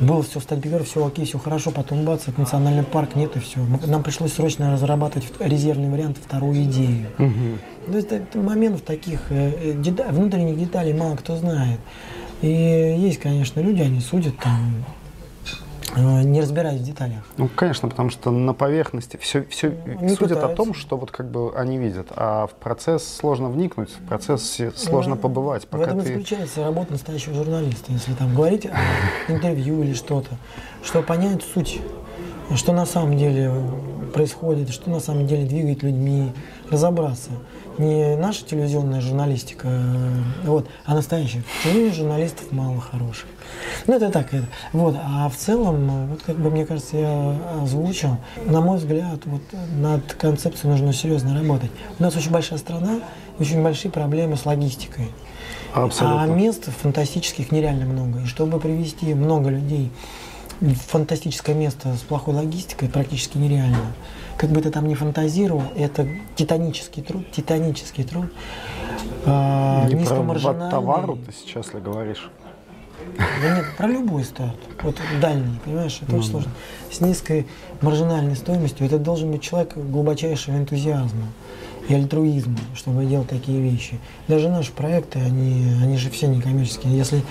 Было 0.00 0.22
все 0.22 0.40
в 0.40 0.42
Стальпивер, 0.42 0.82
все 0.84 1.06
окей, 1.06 1.24
все 1.24 1.38
хорошо, 1.38 1.70
потом 1.70 2.04
бац, 2.04 2.22
это 2.26 2.40
национальный 2.40 2.82
парк, 2.82 3.14
нет 3.14 3.36
и 3.36 3.40
все. 3.40 3.60
Нам 3.86 4.02
пришлось 4.02 4.32
срочно 4.32 4.72
разрабатывать 4.72 5.28
в- 5.28 5.40
резервный 5.40 5.88
вариант, 5.90 6.18
вторую 6.24 6.62
идею. 6.64 7.06
То 7.86 7.96
есть 7.96 8.08
это 8.10 8.38
моментов 8.38 8.82
таких 8.82 9.20
э, 9.30 9.52
э, 9.62 9.72
деда- 9.74 10.08
внутренних 10.10 10.58
деталей 10.58 10.92
мало 10.92 11.16
кто 11.16 11.36
знает. 11.36 11.78
И 12.40 12.48
есть, 12.48 13.18
конечно, 13.20 13.60
люди, 13.60 13.80
они 13.82 14.00
судят 14.00 14.36
там, 14.38 14.84
не 15.96 16.40
разбираясь 16.40 16.80
в 16.80 16.84
деталях. 16.84 17.22
Ну, 17.36 17.48
конечно, 17.54 17.88
потому 17.88 18.10
что 18.10 18.30
на 18.30 18.54
поверхности 18.54 19.16
все, 19.18 19.42
все 19.44 19.74
Они 20.00 20.14
судят 20.14 20.32
о 20.38 20.48
пытаются. 20.48 20.56
том, 20.56 20.74
что 20.74 20.96
вот 20.96 21.10
как 21.10 21.30
бы 21.30 21.52
они 21.56 21.78
видят, 21.78 22.08
а 22.10 22.46
в 22.46 22.52
процесс 22.54 23.06
сложно 23.06 23.48
вникнуть, 23.50 23.90
в 23.90 24.08
процесс 24.08 24.58
сложно 24.76 25.14
Ну, 25.16 25.20
побывать, 25.20 25.64
В 25.64 25.68
пока 25.68 25.84
этом 25.84 25.98
и 25.98 26.02
ты... 26.02 26.08
заключается 26.08 26.64
работа 26.64 26.92
настоящего 26.92 27.34
журналиста. 27.34 27.92
Если 27.92 28.12
там 28.14 28.34
говорить 28.34 28.66
о 28.66 28.76
интервью 29.32 29.82
или 29.82 29.92
что-то, 29.94 30.30
чтобы 30.82 31.04
понять 31.06 31.42
суть, 31.42 31.80
что 32.56 32.72
на 32.72 32.86
самом 32.86 33.16
деле 33.16 33.52
происходит, 34.12 34.70
что 34.70 34.90
на 34.90 35.00
самом 35.00 35.26
деле 35.26 35.44
двигает 35.46 35.82
людьми, 35.82 36.32
разобраться. 36.70 37.30
Не 37.78 38.16
наша 38.16 38.44
телевизионная 38.44 39.00
журналистика, 39.00 39.68
э, 39.68 40.22
вот, 40.44 40.68
а 40.84 40.94
настоящая. 40.94 41.42
Сожалению, 41.62 41.94
журналистов 41.94 42.52
мало 42.52 42.80
хороших. 42.80 43.26
Ну, 43.86 43.94
это 43.94 44.10
так, 44.10 44.34
это. 44.34 44.46
Вот, 44.74 44.94
а 45.02 45.28
в 45.30 45.36
целом, 45.36 45.90
э, 45.90 46.06
вот 46.08 46.22
как 46.22 46.36
бы, 46.36 46.50
мне 46.50 46.66
кажется, 46.66 46.98
я 46.98 47.36
озвучил, 47.62 48.18
на 48.44 48.60
мой 48.60 48.76
взгляд, 48.76 49.20
вот 49.24 49.40
над 49.78 50.12
концепцией 50.14 50.70
нужно 50.70 50.92
серьезно 50.92 51.34
работать. 51.34 51.70
У 51.98 52.02
нас 52.02 52.14
очень 52.14 52.30
большая 52.30 52.58
страна, 52.58 53.00
очень 53.38 53.62
большие 53.62 53.90
проблемы 53.90 54.36
с 54.36 54.44
логистикой. 54.44 55.08
А 55.74 55.84
Абсолютно. 55.84 56.26
мест 56.26 56.68
фантастических 56.82 57.50
нереально 57.50 57.86
много. 57.86 58.20
И 58.20 58.26
чтобы 58.26 58.60
привести 58.60 59.14
много 59.14 59.48
людей 59.48 59.90
фантастическое 60.70 61.54
место 61.54 61.94
с 61.94 62.00
плохой 62.00 62.34
логистикой, 62.34 62.88
практически 62.88 63.38
нереально. 63.38 63.92
Как 64.36 64.50
бы 64.50 64.60
ты 64.60 64.70
там 64.70 64.88
ни 64.88 64.94
фантазировал, 64.94 65.62
это 65.76 66.06
титанический 66.36 67.02
труд, 67.02 67.30
титанический 67.32 68.04
труд. 68.04 68.32
А, 69.26 69.84
Не 69.86 69.94
про 69.94 70.00
низкомаржинальный. 70.00 70.70
товару 70.70 71.16
ты 71.16 71.32
сейчас 71.32 71.74
ли 71.74 71.80
говоришь? 71.80 72.30
Да 73.42 73.56
нет, 73.56 73.66
про 73.76 73.88
любой 73.88 74.24
старт. 74.24 74.56
Вот 74.82 74.96
дальний, 75.20 75.58
понимаешь, 75.64 75.98
это 76.02 76.12
Ну 76.12 76.18
очень 76.18 76.30
сложно. 76.30 76.50
С 76.90 77.00
низкой 77.00 77.46
маржинальной 77.80 78.36
стоимостью 78.36 78.86
это 78.86 78.98
должен 78.98 79.30
быть 79.32 79.42
человек 79.42 79.76
глубочайшего 79.76 80.56
энтузиазма 80.56 81.26
и 81.88 81.94
альтруизма, 81.94 82.58
чтобы 82.76 83.04
делать 83.04 83.28
такие 83.28 83.60
вещи. 83.60 83.98
Даже 84.28 84.48
наши 84.48 84.70
проекты, 84.72 85.18
они, 85.18 85.64
они 85.82 85.96
же 85.98 86.10
все 86.10 86.28
некоммерческие. 86.28 86.96
Если 86.96 87.22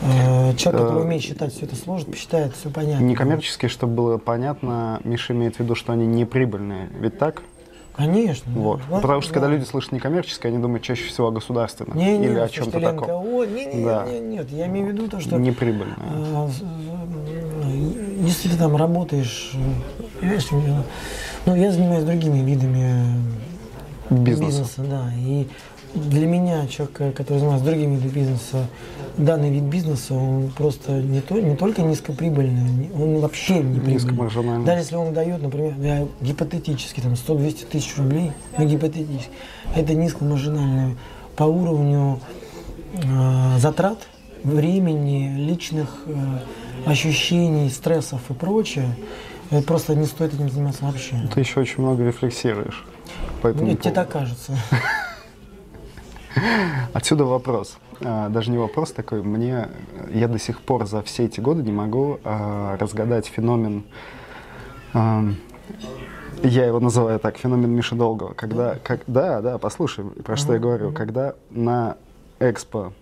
человек, 0.00 0.82
который 0.82 1.00
Э, 1.00 1.04
умеет 1.04 1.22
считать, 1.22 1.52
все 1.52 1.66
это 1.66 1.76
сложит, 1.76 2.10
посчитает, 2.10 2.54
все 2.54 2.70
понятно. 2.70 3.04
Некоммерческие, 3.04 3.68
чтобы 3.68 3.94
было 3.94 4.18
понятно, 4.18 5.00
Миша 5.04 5.32
имеет 5.32 5.56
в 5.56 5.60
виду, 5.60 5.74
что 5.74 5.92
они 5.92 6.06
не 6.06 6.24
прибыльные. 6.24 6.88
Ведь 6.98 7.18
так? 7.18 7.42
Конечно. 7.96 8.50
Вот. 8.52 8.80
Да, 8.88 9.00
Потому 9.00 9.20
что 9.20 9.34
когда 9.34 9.48
да. 9.48 9.54
люди 9.54 9.64
слышат 9.64 9.92
некоммерческие, 9.92 10.52
они 10.52 10.62
думают 10.62 10.82
чаще 10.82 11.06
всего 11.08 11.28
о 11.28 11.30
государственном 11.30 11.98
не, 11.98 12.16
не, 12.16 12.26
или 12.26 12.38
о 12.38 12.48
чем-то 12.48 12.80
таком. 12.80 13.10
О, 13.10 13.44
не, 13.44 13.66
не, 13.66 13.84
Да. 13.84 14.06
не, 14.06 14.20
нет, 14.20 14.50
я 14.50 14.66
имею 14.68 14.86
в 14.86 14.88
виду 14.90 15.08
то, 15.08 15.20
что 15.20 15.36
Неприбыльные. 15.36 15.96
А, 15.98 16.48
э, 17.64 18.22
Если 18.22 18.48
ты 18.48 18.56
там 18.56 18.76
работаешь, 18.76 19.52
э, 20.22 20.38
э, 20.38 20.82
ну, 21.44 21.54
я 21.54 21.72
занимаюсь 21.72 22.04
другими 22.04 22.38
видами 22.38 23.04
э, 24.08 24.14
Бизнеса. 24.14 24.64
да, 24.78 25.10
и 25.18 25.46
для 25.94 26.26
меня, 26.26 26.66
человек, 26.66 27.00
э, 27.00 27.12
который 27.12 27.38
занимается 27.38 27.66
другими 27.66 27.96
видами 27.96 28.10
бизнеса, 28.10 28.66
данный 29.16 29.50
вид 29.50 29.64
бизнеса, 29.64 30.14
он 30.14 30.50
просто 30.56 30.92
не, 30.92 31.20
то, 31.20 31.38
не 31.40 31.56
только 31.56 31.82
низкоприбыльный, 31.82 32.90
он 32.94 33.20
вообще 33.20 33.60
не 33.60 33.80
прибыльный. 33.80 34.64
Даже 34.64 34.80
если 34.80 34.96
он 34.96 35.12
дает, 35.12 35.42
например, 35.42 35.74
я 35.78 36.06
гипотетически, 36.20 37.00
там, 37.00 37.14
100-200 37.14 37.66
тысяч 37.66 37.96
рублей, 37.96 38.32
ну, 38.56 38.66
гипотетически, 38.66 39.30
это 39.74 39.94
низкомаржинальное 39.94 40.96
по 41.36 41.44
уровню 41.44 42.20
э, 42.94 43.58
затрат, 43.58 43.98
времени, 44.44 45.34
личных 45.36 45.98
э, 46.06 46.14
ощущений, 46.86 47.68
стрессов 47.68 48.20
и 48.30 48.34
прочее, 48.34 48.96
это 49.50 49.66
просто 49.66 49.94
не 49.94 50.06
стоит 50.06 50.34
этим 50.34 50.48
заниматься 50.48 50.84
вообще. 50.84 51.16
Ты 51.34 51.40
еще 51.40 51.60
очень 51.60 51.82
много 51.82 52.04
рефлексируешь. 52.04 52.84
по 53.42 53.48
этому 53.48 53.66
Нет, 53.66 53.80
тебе 53.82 53.92
так 53.92 54.10
кажется. 54.10 54.56
Отсюда 56.92 57.24
вопрос. 57.24 57.78
А, 58.00 58.28
Даже 58.28 58.50
не 58.50 58.58
вопрос 58.58 58.92
такой. 58.92 59.22
Мне 59.22 59.68
я 60.10 60.28
до 60.28 60.38
сих 60.38 60.60
пор 60.60 60.86
за 60.86 61.02
все 61.02 61.24
эти 61.24 61.40
годы 61.40 61.62
не 61.62 61.72
могу 61.72 62.18
а, 62.24 62.76
разгадать 62.78 63.26
феномен. 63.26 63.84
я 64.94 66.66
его 66.66 66.80
называю 66.80 67.18
так, 67.18 67.36
феномен 67.36 67.70
Миши 67.70 67.94
Долгого. 67.94 68.34
Когда, 68.34 68.76
как, 68.82 69.02
да, 69.06 69.40
да, 69.40 69.58
послушай, 69.58 70.04
про 70.04 70.36
что 70.36 70.54
я 70.54 70.58
говорю. 70.58 70.92
Когда 70.92 71.34
на 71.50 71.96
экспо 72.38 72.92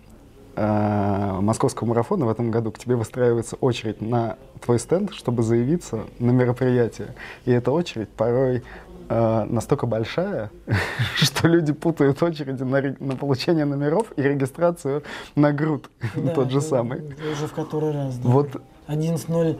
а, 0.61 1.39
московского 1.39 1.87
марафона 1.87 2.25
в 2.25 2.29
этом 2.29 2.51
году 2.51 2.71
к 2.73 2.79
тебе 2.79 2.97
выстраивается 2.97 3.55
очередь 3.55 4.01
на 4.01 4.35
твой 4.59 4.77
стенд, 4.77 5.13
чтобы 5.13 5.41
заявиться 5.41 6.01
на 6.19 6.31
мероприятие. 6.31 7.15
И 7.45 7.51
эта 7.51 7.71
очередь 7.71 8.09
порой 8.09 8.63
а, 9.09 9.45
настолько 9.45 9.87
большая, 9.87 10.51
что 11.15 11.47
люди 11.47 11.73
путают 11.73 12.21
очереди 12.23 12.63
на, 12.63 12.81
на 12.99 13.15
получение 13.15 13.65
номеров 13.65 14.13
и 14.15 14.21
регистрацию 14.21 15.03
на 15.35 15.51
груд, 15.51 15.89
Да, 16.15 16.31
тот 16.33 16.51
же 16.51 16.61
самый. 16.61 17.01
Уже 17.31 17.47
в 17.47 17.53
который 17.53 17.91
раз. 17.91 18.17
Да. 18.17 18.29
Вот, 18.29 18.61
11.0, 18.87 19.59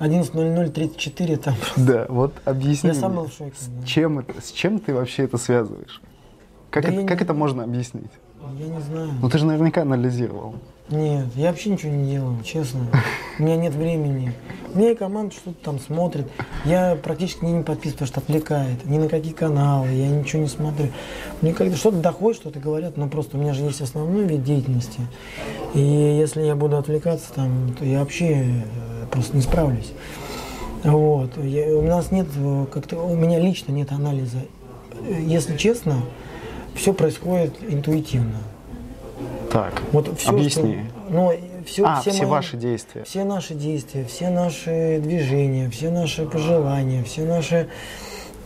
11.0034 0.00 1.36
там. 1.36 1.54
да, 1.76 2.06
вот 2.08 2.34
объясни 2.44 2.88
Я 2.90 2.94
сам 2.94 3.14
был 3.14 3.26
в 3.26 3.32
шоке. 3.32 3.54
с 3.56 3.66
да. 3.66 3.86
чем, 3.86 4.18
это, 4.20 4.40
с 4.40 4.50
чем 4.50 4.78
ты 4.78 4.94
вообще 4.94 5.24
это 5.24 5.38
связываешь? 5.38 6.00
Как, 6.70 6.84
Да 6.84 6.92
это, 6.92 7.06
как 7.06 7.18
не- 7.20 7.24
это 7.24 7.34
можно 7.34 7.64
объяснить? 7.64 8.10
Я 8.58 8.66
не 8.66 8.80
знаю. 8.80 9.10
Ну 9.20 9.28
ты 9.28 9.38
же 9.38 9.46
наверняка 9.46 9.82
анализировал. 9.82 10.56
Нет, 10.90 11.26
я 11.36 11.48
вообще 11.50 11.70
ничего 11.70 11.92
не 11.92 12.10
делаю, 12.12 12.38
честно. 12.44 12.80
У 13.38 13.42
меня 13.42 13.56
нет 13.56 13.74
времени. 13.74 14.32
И 14.74 14.94
команда 14.94 15.34
что-то 15.34 15.56
там 15.62 15.78
смотрит. 15.78 16.26
Я 16.64 16.96
практически 17.02 17.44
не 17.44 17.62
подписан, 17.62 17.92
потому 17.98 18.06
что 18.08 18.20
отвлекает. 18.20 18.84
Ни 18.86 18.96
на 18.98 19.08
какие 19.08 19.32
каналы, 19.32 19.88
я 19.88 20.08
ничего 20.08 20.42
не 20.42 20.48
смотрю. 20.48 20.88
Мне 21.42 21.52
когда 21.52 21.76
что-то 21.76 21.98
доходит, 21.98 22.40
что-то 22.40 22.58
говорят, 22.58 22.96
но 22.96 23.06
просто 23.08 23.36
у 23.36 23.40
меня 23.40 23.52
же 23.54 23.64
есть 23.64 23.80
основной 23.82 24.24
вид 24.24 24.44
деятельности. 24.44 25.00
И 25.74 25.80
если 25.80 26.42
я 26.42 26.54
буду 26.56 26.76
отвлекаться 26.78 27.32
там, 27.34 27.74
то 27.78 27.84
я 27.84 28.00
вообще 28.00 28.44
э, 28.46 29.06
просто 29.10 29.36
не 29.36 29.42
справлюсь. 29.42 29.92
Вот. 30.84 31.36
Я- 31.42 31.76
у 31.76 31.82
нас 31.82 32.10
нет 32.10 32.28
э, 32.36 32.66
как-то, 32.72 32.96
у 32.96 33.14
меня 33.14 33.38
лично 33.40 33.72
нет 33.72 33.92
анализа. 33.92 34.38
Э, 35.06 35.20
Если 35.22 35.56
честно, 35.56 35.96
все 36.74 36.92
происходит 36.94 37.54
интуитивно. 37.68 38.38
Так, 39.50 39.80
Вот 39.92 40.18
все, 40.18 40.30
объясни. 40.30 40.78
Что, 41.08 41.10
ну, 41.10 41.32
все, 41.64 41.84
а, 41.86 42.00
все, 42.00 42.12
мои- 42.12 42.26
ваши 42.26 42.56
действия. 42.56 43.04
все 43.04 43.24
наши 43.24 43.54
действия, 43.54 44.04
все 44.04 44.30
наши 44.30 45.00
движения, 45.02 45.70
все 45.70 45.90
наши 45.90 46.26
пожелания, 46.26 47.02
все 47.04 47.24
наши 47.24 47.68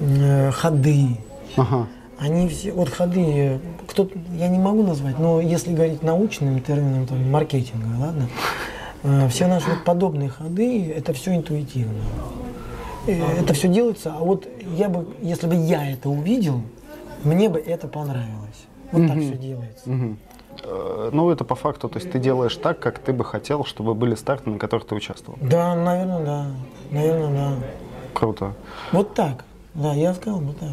э, 0.01 0.51
ходы, 0.53 1.17
Ага. 1.57 1.89
они 2.19 2.49
все, 2.49 2.73
вот 2.73 2.89
ходы, 2.89 3.59
кто 3.89 4.09
я 4.37 4.49
не 4.49 4.59
могу 4.59 4.83
назвать, 4.85 5.19
но 5.19 5.41
если 5.41 5.73
говорить 5.75 6.03
научным 6.03 6.61
термином 6.61 7.07
там, 7.07 7.31
маркетинга, 7.31 7.87
ладно, 7.99 8.29
э, 9.03 9.29
все 9.29 9.49
наши 9.49 9.71
вот 9.71 9.85
подобные 9.85 10.29
ходы, 10.29 10.89
это 10.93 11.13
все 11.13 11.35
интуитивно. 11.35 11.99
Э, 13.09 13.41
Это 13.41 13.55
все 13.55 13.67
делается, 13.67 14.15
а 14.17 14.21
вот 14.23 14.47
я 14.77 14.89
бы, 14.89 15.09
если 15.21 15.49
бы 15.49 15.57
я 15.57 15.91
это 15.91 16.09
увидел, 16.09 16.63
мне 17.25 17.49
бы 17.49 17.59
это 17.59 17.89
понравилось. 17.89 18.67
Вот 18.93 19.09
так 19.09 19.17
все 19.19 19.37
делается. 19.37 20.17
Э, 20.65 21.11
Ну, 21.13 21.31
это 21.31 21.45
по 21.45 21.55
факту, 21.55 21.89
то 21.89 21.99
есть 21.99 22.11
ты 22.11 22.19
делаешь 22.19 22.57
так, 22.57 22.79
как 22.79 22.99
ты 22.99 23.13
бы 23.13 23.25
хотел, 23.25 23.65
чтобы 23.65 23.95
были 23.95 24.15
старты, 24.15 24.51
на 24.51 24.59
которых 24.59 24.87
ты 24.87 24.95
участвовал. 24.95 25.39
Да, 25.43 25.75
наверное, 25.75 26.25
да. 26.25 26.47
Наверное, 26.91 27.31
да. 27.31 27.67
Круто. 28.15 28.53
Вот 28.93 29.15
так. 29.15 29.45
Да, 29.75 29.95
я 29.95 30.15
сказал 30.15 30.41
бы 30.41 30.53
так. 30.53 30.73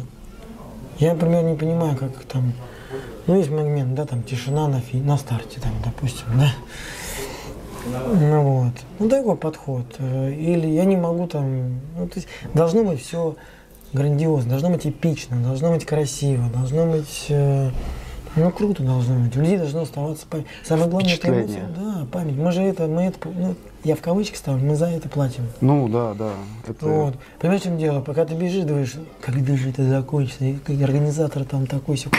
Я, 0.98 1.14
например, 1.14 1.44
не 1.44 1.56
понимаю, 1.56 1.96
как 1.96 2.12
там... 2.24 2.52
Ну, 3.26 3.36
есть 3.36 3.50
момент, 3.50 3.94
да, 3.94 4.04
там 4.04 4.22
тишина 4.22 4.68
на, 4.68 4.80
фи, 4.80 4.98
на 4.98 5.16
старте, 5.16 5.60
там, 5.60 5.72
допустим, 5.84 6.26
да. 6.34 6.50
Ну 7.86 8.42
вот. 8.42 8.72
Ну 8.98 9.08
такой 9.08 9.36
подход. 9.36 9.86
Э, 9.98 10.30
или 10.32 10.66
я 10.66 10.84
не 10.84 10.96
могу 10.96 11.26
там. 11.26 11.80
Ну, 11.96 12.08
то 12.08 12.16
есть 12.16 12.28
должно 12.52 12.84
быть 12.84 13.00
все 13.00 13.36
грандиозно, 13.92 14.50
должно 14.50 14.70
быть 14.70 14.86
эпично, 14.86 15.36
должно 15.42 15.72
быть 15.72 15.86
красиво, 15.86 16.48
должно 16.52 16.86
быть. 16.86 17.26
Э, 17.30 17.70
ну 18.36 18.50
круто 18.50 18.82
должно 18.82 19.18
быть. 19.18 19.36
У 19.36 19.40
людей 19.40 19.58
должно 19.58 19.82
оставаться 19.82 20.26
память. 20.28 20.46
Самое 20.64 20.88
главное 20.88 21.14
это 21.14 21.28
эмоция. 21.28 21.68
Да, 21.76 22.06
память. 22.12 22.36
Мы 22.36 22.52
же 22.52 22.62
это, 22.62 22.86
мы 22.86 23.02
это, 23.02 23.28
ну, 23.28 23.54
я 23.82 23.96
в 23.96 24.00
кавычки 24.00 24.36
ставлю, 24.36 24.64
мы 24.64 24.76
за 24.76 24.86
это 24.86 25.08
платим. 25.08 25.46
Ну 25.60 25.88
да, 25.88 26.14
да. 26.14 26.30
Это... 26.66 26.86
Вот. 26.86 27.14
Понимаешь, 27.38 27.62
в 27.62 27.64
чем 27.64 27.78
дело? 27.78 28.00
Пока 28.00 28.24
ты 28.24 28.34
бежишь, 28.34 28.64
думаешь, 28.64 28.94
когда 29.20 29.56
же 29.56 29.70
это 29.70 29.84
закончится, 29.84 30.44
и 30.44 30.82
организатор 30.82 31.44
там 31.44 31.66
такой 31.66 31.96
все 31.96 32.10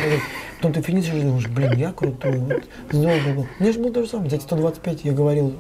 Потом 0.58 0.74
ты 0.74 0.82
финишишь 0.82 1.14
и 1.14 1.22
думаешь, 1.22 1.48
блин, 1.48 1.74
я 1.74 1.92
крутой, 1.92 2.40
вот, 2.40 2.64
здорово 2.92 3.34
был. 3.36 3.48
Мне 3.60 3.72
же 3.72 3.80
было 3.80 3.94
то 3.94 4.04
же 4.04 4.10
самое, 4.10 4.30
за 4.30 4.38
эти 4.38 4.44
125 4.44 5.06
я 5.06 5.14
говорил, 5.14 5.54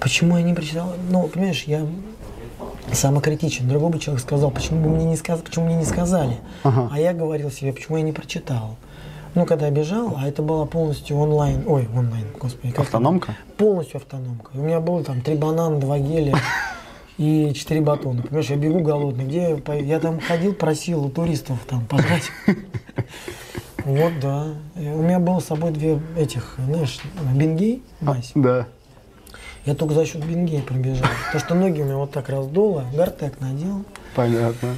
почему 0.00 0.36
я 0.36 0.42
не 0.42 0.54
прочитал? 0.54 0.94
Ну, 1.10 1.26
понимаешь, 1.28 1.64
я 1.64 1.86
самокритичен. 2.92 3.68
Другой 3.68 3.90
бы 3.90 3.98
человек 3.98 4.22
сказал, 4.22 4.50
почему 4.50 4.82
бы 4.82 4.90
мне 4.90 5.04
не 5.04 5.16
сказали, 5.16 5.44
почему 5.44 5.66
мне 5.66 5.76
не 5.76 5.84
сказали. 5.84 6.36
Ага. 6.62 6.88
А 6.92 7.00
я 7.00 7.12
говорил 7.12 7.50
себе, 7.50 7.72
почему 7.72 7.96
я 7.96 8.02
не 8.02 8.12
прочитал. 8.12 8.76
Ну, 9.36 9.44
когда 9.44 9.66
я 9.66 9.70
бежал, 9.70 10.14
а 10.16 10.26
это 10.26 10.40
была 10.40 10.64
полностью 10.64 11.18
онлайн, 11.18 11.62
ой, 11.66 11.86
онлайн, 11.94 12.24
господи. 12.40 12.72
Как 12.72 12.86
автономка? 12.86 13.32
Это? 13.32 13.56
Полностью 13.58 13.98
автономка. 13.98 14.50
У 14.54 14.60
меня 14.60 14.80
было 14.80 15.04
там 15.04 15.20
три 15.20 15.34
банана, 15.34 15.78
два 15.78 15.98
геля 15.98 16.38
и 17.18 17.52
четыре 17.54 17.82
батона. 17.82 18.22
Понимаешь, 18.22 18.48
я 18.48 18.56
бегу 18.56 18.80
голодный. 18.80 19.26
Где 19.26 19.62
я 19.82 20.00
там 20.00 20.20
ходил, 20.20 20.54
просил 20.54 21.04
у 21.04 21.10
туристов 21.10 21.58
там 21.68 21.84
пожрать. 21.86 22.30
Вот, 23.84 24.18
да. 24.20 24.48
У 24.74 25.02
меня 25.02 25.20
было 25.20 25.38
с 25.38 25.44
собой 25.44 25.70
две 25.70 26.00
этих, 26.16 26.56
знаешь, 26.58 26.98
бенгей, 27.32 27.84
мазь. 28.00 28.32
Да. 28.34 28.66
Я 29.64 29.76
только 29.76 29.94
за 29.94 30.04
счет 30.04 30.24
бенгей 30.24 30.60
пробежал. 30.60 31.06
Потому 31.26 31.44
что 31.44 31.54
ноги 31.54 31.82
у 31.82 31.84
меня 31.84 31.96
вот 31.96 32.10
так 32.10 32.28
раздуло, 32.28 32.84
гартек 32.92 33.40
надел. 33.40 33.84
Понятно. 34.16 34.70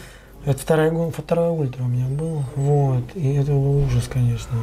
Это 0.49 0.61
вторая, 0.61 1.11
вторая 1.11 1.51
ультра 1.51 1.83
у 1.83 1.89
меня 1.89 2.07
был. 2.07 2.43
Вот. 2.57 3.05
И 3.15 3.35
это 3.35 3.53
был 3.53 3.85
ужас, 3.85 4.09
конечно. 4.09 4.57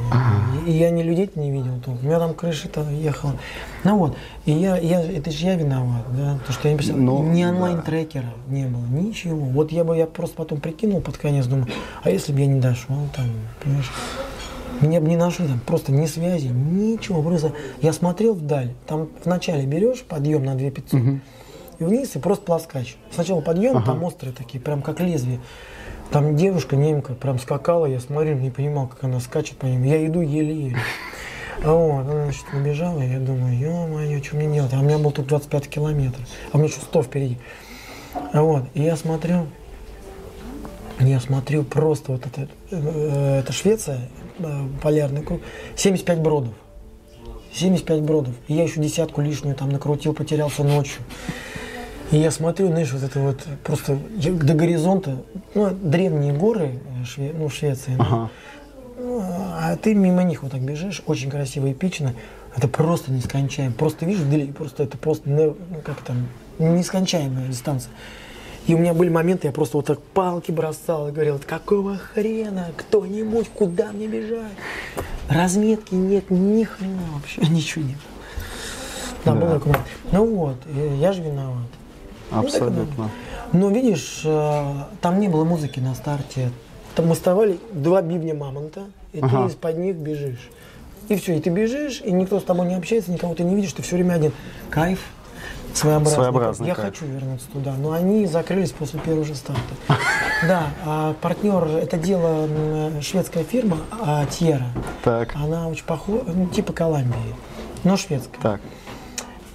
И, 0.66 0.72
я 0.72 0.90
не 0.90 1.04
людей 1.04 1.30
не 1.36 1.52
видел 1.52 1.80
толком. 1.80 2.06
У 2.06 2.08
меня 2.08 2.18
там 2.18 2.34
крыша-то 2.34 2.90
ехала. 2.90 3.34
Ну 3.84 4.00
вот. 4.00 4.18
И 4.46 4.52
я, 4.52 4.78
я, 4.78 5.00
это 5.00 5.30
же 5.30 5.46
я 5.46 5.54
виноват, 5.54 6.02
да. 6.18 6.40
То, 6.48 6.54
что 6.54 6.70
я 6.70 6.74
не 6.74 6.80
писал. 6.80 6.98
Но, 6.98 7.22
ни 7.22 7.46
онлайн-трекера 7.46 8.34
да. 8.48 8.56
не 8.56 8.66
было, 8.66 8.84
ничего. 9.00 9.46
Вот 9.46 9.72
я 9.72 9.84
бы 9.84 9.96
я 9.96 10.08
просто 10.08 10.36
потом 10.36 10.60
прикинул 10.60 11.02
под 11.02 11.20
конец, 11.20 11.46
думаю, 11.46 11.68
а 12.02 12.10
если 12.10 12.34
бы 12.34 12.40
я 12.40 12.48
не 12.48 12.60
дошел 12.60 12.96
там, 13.16 13.28
понимаешь? 13.64 13.92
Меня 14.82 15.00
бы 15.02 15.08
не 15.08 15.18
нашли 15.18 15.46
там, 15.46 15.60
просто 15.60 15.92
ни 15.92 16.08
связи, 16.08 16.48
ничего. 16.48 17.22
Просто 17.22 17.52
я 17.84 17.94
смотрел 17.94 18.34
вдаль, 18.34 18.72
там 18.88 19.10
вначале 19.24 19.68
берешь 19.68 20.02
подъем 20.02 20.46
на 20.46 20.56
2500, 20.56 21.00
угу 21.00 21.20
и 21.80 21.84
вниз, 21.84 22.16
и 22.16 22.20
просто 22.20 22.46
плоскач. 22.46 22.96
Сначала 23.12 23.42
подъем, 23.42 23.78
ага. 23.78 23.88
там 23.88 24.04
острые 24.04 24.34
такие, 24.34 24.60
прям 24.60 24.82
как 24.82 25.00
лезвие. 25.00 25.40
Там 26.12 26.36
девушка 26.36 26.76
немка 26.76 27.14
прям 27.14 27.40
скакала, 27.40 27.86
я 27.86 28.00
смотрю, 28.00 28.36
не 28.36 28.52
понимал, 28.52 28.88
как 28.88 29.04
она 29.04 29.20
скачет 29.20 29.58
по 29.58 29.66
ним. 29.66 29.84
Я 29.84 30.06
иду 30.06 30.22
еле-еле. 30.22 30.78
А 31.64 31.74
вот, 31.74 32.02
она, 32.02 32.24
значит, 32.26 32.46
убежала, 32.54 33.02
и 33.02 33.10
я 33.10 33.20
думаю, 33.20 33.58
ё-моё, 33.58 34.22
что 34.24 34.36
мне 34.36 34.54
делать? 34.54 34.74
А 34.74 34.80
у 34.80 34.84
меня 34.84 34.98
был 34.98 35.12
только 35.12 35.30
25 35.30 35.68
километров, 35.70 36.26
а 36.52 36.58
у 36.58 36.60
меня 36.60 36.70
еще 36.70 36.82
100 36.82 37.04
впереди. 37.04 37.38
А 38.34 38.42
вот, 38.42 38.64
и 38.74 38.84
я 38.84 38.96
смотрю, 38.96 39.48
я 41.00 41.20
смотрю 41.20 41.64
просто 41.64 42.12
вот 42.12 42.26
это, 42.26 42.48
э, 42.72 43.40
это 43.40 43.54
Швеция, 43.54 44.10
э, 44.40 44.68
полярный 44.82 45.24
круг, 45.24 45.42
75 45.76 46.20
бродов. 46.20 46.54
75 47.54 48.02
бродов. 48.02 48.34
И 48.48 48.54
я 48.54 48.64
еще 48.64 48.82
десятку 48.82 49.22
лишнюю 49.22 49.56
там 49.56 49.70
накрутил, 49.70 50.14
потерялся 50.14 50.64
ночью. 50.64 51.02
И 52.12 52.18
я 52.18 52.32
смотрю, 52.32 52.68
знаешь, 52.68 52.92
вот 52.94 53.04
это 53.04 53.20
вот 53.20 53.40
просто 53.64 53.98
до 53.98 54.54
горизонта, 54.54 55.18
ну, 55.56 55.72
древние 55.72 56.34
горы 56.34 56.80
э, 57.02 57.06
Шве, 57.06 57.34
ну, 57.34 57.50
Швеции. 57.50 57.96
Ага. 57.98 58.30
Ну, 58.98 59.22
а 59.22 59.76
ты 59.76 59.94
мимо 59.94 60.24
них 60.24 60.44
вот 60.44 60.52
так 60.52 60.62
бежишь, 60.62 61.02
очень 61.08 61.30
красиво, 61.30 61.72
эпично. 61.72 62.14
Это 62.56 62.68
просто 62.68 63.12
нескончаемо. 63.12 63.74
Просто 63.74 64.06
видишь, 64.06 64.54
просто 64.54 64.84
это 64.84 64.98
просто, 64.98 65.30
ну, 65.30 65.58
как 65.84 66.02
там, 66.02 66.28
нескончаемая 66.60 67.48
дистанция. 67.48 67.92
И 68.68 68.74
у 68.74 68.80
меня 68.80 68.94
были 68.94 69.10
моменты, 69.10 69.48
я 69.48 69.54
просто 69.54 69.78
вот 69.78 69.86
так 69.86 70.02
палки 70.02 70.52
бросал 70.52 71.10
и 71.10 71.12
говорил, 71.12 71.40
какого 71.46 71.98
хрена, 71.98 72.72
кто-нибудь, 72.76 73.50
куда 73.50 73.92
мне 73.92 74.08
бежать? 74.08 74.54
Разметки 75.30 75.94
нет, 75.94 76.32
ни 76.32 76.64
хрена 76.64 77.02
вообще, 77.14 77.42
ничего 77.50 77.86
нет. 77.86 77.98
Да, 79.24 79.34
да. 79.34 79.40
был 79.40 79.54
такой 79.54 79.74
Ну 80.12 80.26
вот, 80.26 80.58
я 81.00 81.14
же 81.14 81.22
виноват. 81.22 81.68
Ну, 82.36 82.42
Абсолютно. 82.42 83.10
Но 83.54 83.70
видишь, 83.70 84.22
э, 84.26 84.74
там 85.02 85.20
не 85.20 85.30
было 85.30 85.44
музыки 85.44 85.80
на 85.80 85.96
старте. 85.96 86.52
Там 86.96 87.08
мы 87.08 87.16
вставали 87.16 87.60
два 87.72 88.02
бивня 88.02 88.34
мамонта, 88.34 88.84
и 89.14 89.20
ага. 89.20 89.44
ты 89.44 89.52
из-под 89.52 89.78
них 89.78 89.96
бежишь. 89.96 90.50
И 91.08 91.16
все, 91.16 91.38
и 91.38 91.40
ты 91.40 91.50
бежишь, 91.50 92.02
и 92.04 92.12
никто 92.12 92.40
с 92.40 92.44
тобой 92.44 92.68
не 92.68 92.76
общается, 92.76 93.12
никого 93.12 93.36
ты 93.36 93.44
не 93.44 93.56
видишь, 93.56 93.74
ты 93.74 93.82
все 93.82 93.96
время 93.96 94.14
один. 94.14 94.32
Кайф, 94.70 95.00
своеобразный. 95.74 96.16
своеобразный 96.16 96.68
Я 96.68 96.76
кайф. 96.76 96.88
хочу 96.88 97.06
вернуться 97.06 97.48
туда, 97.52 97.74
но 97.78 97.92
они 97.92 98.26
закрылись 98.26 98.72
после 98.72 99.00
первого 99.00 99.26
же 99.26 99.36
старта. 99.36 99.62
Да, 100.46 100.68
а 100.86 101.16
партнер, 101.22 101.66
это 101.78 101.98
дело 101.98 102.50
шведская 103.02 103.46
фирма 103.46 103.78
а, 103.92 104.26
Тьера. 104.26 104.68
Так. 105.04 105.34
Она 105.34 105.70
очень 105.70 105.86
похожа, 105.86 106.24
ну, 106.28 106.48
типа 106.48 106.74
Колумбии, 106.74 107.36
но 107.86 107.96
шведская. 107.96 108.42
Так. 108.42 108.62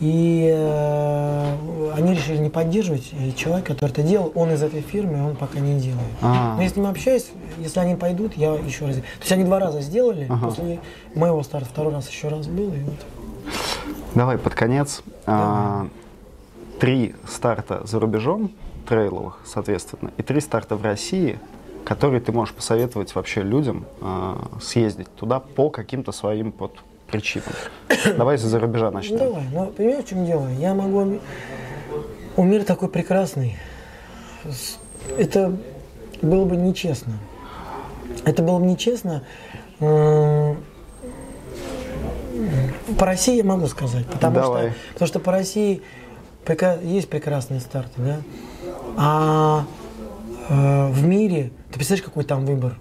И 0.01 0.51
э, 0.51 1.93
они 1.95 2.15
решили 2.15 2.39
не 2.39 2.49
поддерживать. 2.49 3.13
И 3.13 3.35
человек, 3.37 3.67
который 3.67 3.91
это 3.91 4.03
делал, 4.03 4.33
он 4.35 4.51
из 4.51 4.63
этой 4.63 4.81
фирмы, 4.81 5.23
он 5.23 5.37
пока 5.37 5.61
не 5.61 5.79
делает. 5.79 6.09
А-а-а. 6.23 6.57
Но 6.57 6.63
я 6.63 6.69
с 6.69 6.77
ним 6.77 6.87
общаюсь, 6.87 7.31
если 7.59 7.81
они 7.81 7.97
пойдут, 7.97 8.35
я 8.35 8.55
еще 8.55 8.87
раз. 8.87 8.97
То 8.97 9.03
есть 9.21 9.33
они 9.33 9.45
два 9.45 9.59
раза 9.59 9.83
сделали, 9.83 10.27
ага. 10.29 10.47
после 10.47 10.81
моего 11.15 11.43
старта 11.43 11.69
второй 11.69 11.93
раз 11.93 12.09
еще 12.09 12.29
раз 12.29 12.47
был. 12.47 12.73
И 12.73 12.81
вот. 12.81 13.55
Давай 14.15 14.39
под 14.39 14.55
конец. 14.55 15.03
А, 15.27 15.87
три 16.79 17.15
старта 17.29 17.87
за 17.87 18.01
рубежом, 18.01 18.53
трейловых, 18.89 19.39
соответственно, 19.45 20.13
и 20.17 20.23
три 20.23 20.41
старта 20.41 20.77
в 20.77 20.83
России, 20.83 21.39
которые 21.85 22.21
ты 22.21 22.33
можешь 22.33 22.55
посоветовать 22.55 23.15
вообще 23.15 23.43
людям 23.43 23.85
а, 24.01 24.49
съездить 24.63 25.15
туда 25.15 25.41
по 25.41 25.69
каким-то 25.69 26.11
своим 26.13 26.53
под 26.53 26.73
причинам. 27.11 27.49
Давай 28.17 28.37
за 28.37 28.59
рубежа 28.59 28.91
начнем. 28.91 29.19
Давай, 29.19 29.45
ну, 29.53 29.67
понимаешь, 29.67 30.05
в 30.05 30.09
чем 30.09 30.27
дело? 30.27 30.49
Я 30.59 30.75
могу... 30.75 31.21
У 32.37 32.43
мира 32.45 32.65
такой 32.65 32.89
прекрасный. 32.89 33.57
Это 35.19 35.57
было 36.23 36.45
бы 36.45 36.57
нечестно. 36.57 37.15
Это 38.25 38.43
было 38.43 38.59
бы 38.59 38.67
нечестно. 38.67 39.25
По 39.79 40.57
России 43.07 43.37
я 43.37 43.45
могу 43.45 43.67
сказать. 43.67 44.07
Потому, 44.07 44.35
Давай. 44.37 44.71
Что, 44.71 44.93
потому 44.93 45.09
что 45.09 45.21
по 45.21 45.33
России 45.33 45.83
есть 46.83 47.09
прекрасные 47.09 47.61
старты, 47.61 48.01
да? 48.01 48.21
А 48.97 49.65
э, 50.49 50.89
в 50.89 51.05
мире, 51.05 51.53
ты 51.71 51.75
представляешь, 51.75 52.05
какой 52.05 52.25
там 52.25 52.47
выбор? 52.47 52.79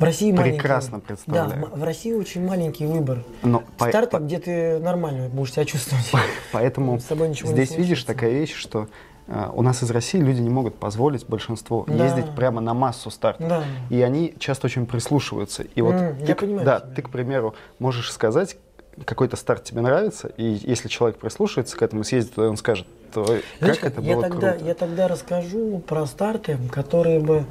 В 0.00 0.02
России 0.02 0.32
Прекрасно 0.32 0.92
маленький, 0.92 1.08
представляю. 1.08 1.60
Да, 1.60 1.76
в 1.76 1.84
России 1.84 2.14
очень 2.14 2.42
маленький 2.42 2.86
выбор. 2.86 3.22
Но 3.42 3.62
Старты, 3.76 4.16
по, 4.16 4.22
где 4.22 4.38
ты 4.38 4.78
нормально 4.78 5.28
будешь 5.28 5.52
себя 5.52 5.66
чувствовать. 5.66 6.10
Поэтому 6.52 6.98
с 6.98 7.04
собой 7.04 7.28
ничего 7.28 7.52
здесь 7.52 7.76
видишь 7.76 8.02
такая 8.04 8.32
вещь, 8.32 8.54
что 8.54 8.88
Uh, 9.28 9.48
у 9.54 9.62
нас 9.62 9.80
из 9.80 9.90
России 9.92 10.18
люди 10.18 10.40
не 10.40 10.48
могут 10.48 10.74
позволить 10.74 11.24
большинство 11.24 11.84
да. 11.86 12.04
ездить 12.04 12.34
прямо 12.34 12.60
на 12.60 12.74
массу 12.74 13.10
стартов. 13.10 13.48
Да. 13.48 13.64
И 13.88 14.02
они 14.02 14.34
часто 14.40 14.66
очень 14.66 14.86
прислушиваются. 14.86 15.62
И 15.62 15.82
вот 15.82 15.94
mm, 15.94 16.26
ты, 16.26 16.34
понимаю, 16.34 16.66
да, 16.66 16.80
ты, 16.80 17.00
к 17.00 17.10
примеру, 17.10 17.54
можешь 17.78 18.10
сказать, 18.10 18.56
какой-то 19.04 19.36
старт 19.36 19.62
тебе 19.62 19.82
нравится, 19.82 20.26
и 20.36 20.58
если 20.62 20.88
человек 20.88 21.18
прислушается 21.18 21.76
к 21.76 21.82
этому, 21.82 22.02
съездит 22.02 22.34
туда, 22.34 22.48
он 22.48 22.56
скажет, 22.56 22.88
то 23.14 23.24
Знаешь, 23.60 23.78
как 23.78 23.92
это 23.92 24.00
я 24.00 24.16
было 24.16 24.22
тогда, 24.28 24.50
круто. 24.50 24.64
Я 24.64 24.74
тогда 24.74 25.06
расскажу 25.06 25.78
про 25.78 26.06
старты, 26.06 26.58
которые 26.72 27.20
бы... 27.20 27.44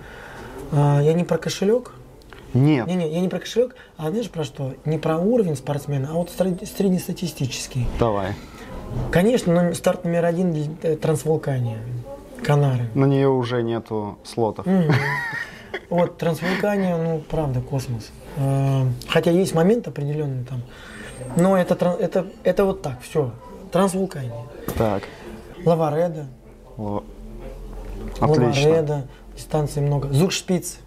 А, 0.73 0.99
я 1.01 1.13
не 1.13 1.23
про 1.23 1.37
кошелек, 1.37 1.93
нет. 2.53 2.87
Не, 2.87 2.95
не, 2.95 3.09
я 3.09 3.19
не 3.21 3.29
про 3.29 3.39
кошелек, 3.39 3.75
а 3.97 4.09
знаешь 4.09 4.29
про 4.29 4.43
что? 4.43 4.73
Не 4.85 4.97
про 4.97 5.17
уровень 5.17 5.55
спортсмена, 5.55 6.09
а 6.11 6.13
вот 6.13 6.31
среднестатистический. 6.31 7.87
Давай. 7.99 8.33
Конечно, 9.11 9.53
но 9.53 9.73
старт 9.73 10.03
номер 10.03 10.25
один 10.25 10.77
э, 10.81 10.95
трансвулкания. 10.95 11.79
Канары. 12.43 12.89
На 12.95 13.05
нее 13.05 13.27
уже 13.27 13.61
нету 13.61 14.17
слотов. 14.23 14.65
Mm-hmm. 14.65 14.93
Вот, 15.89 16.17
трансвулкания, 16.17 16.97
ну, 16.97 17.21
правда, 17.29 17.61
космос. 17.61 18.11
Э, 18.37 18.85
хотя 19.07 19.31
есть 19.31 19.53
момент 19.53 19.87
определенный 19.87 20.43
там. 20.43 20.61
Но 21.35 21.57
это, 21.57 21.73
это, 21.99 22.27
это 22.43 22.65
вот 22.65 22.81
так, 22.81 23.01
все. 23.01 23.31
Трансвулкания. 23.71 24.33
Так. 24.77 25.03
Лавареда. 25.65 26.27
Ло... 26.77 27.03
Отлично. 28.19 28.69
Лавареда. 28.69 29.07
дистанций 29.35 29.81
много. 29.81 30.09
Зugspitz 30.09 30.77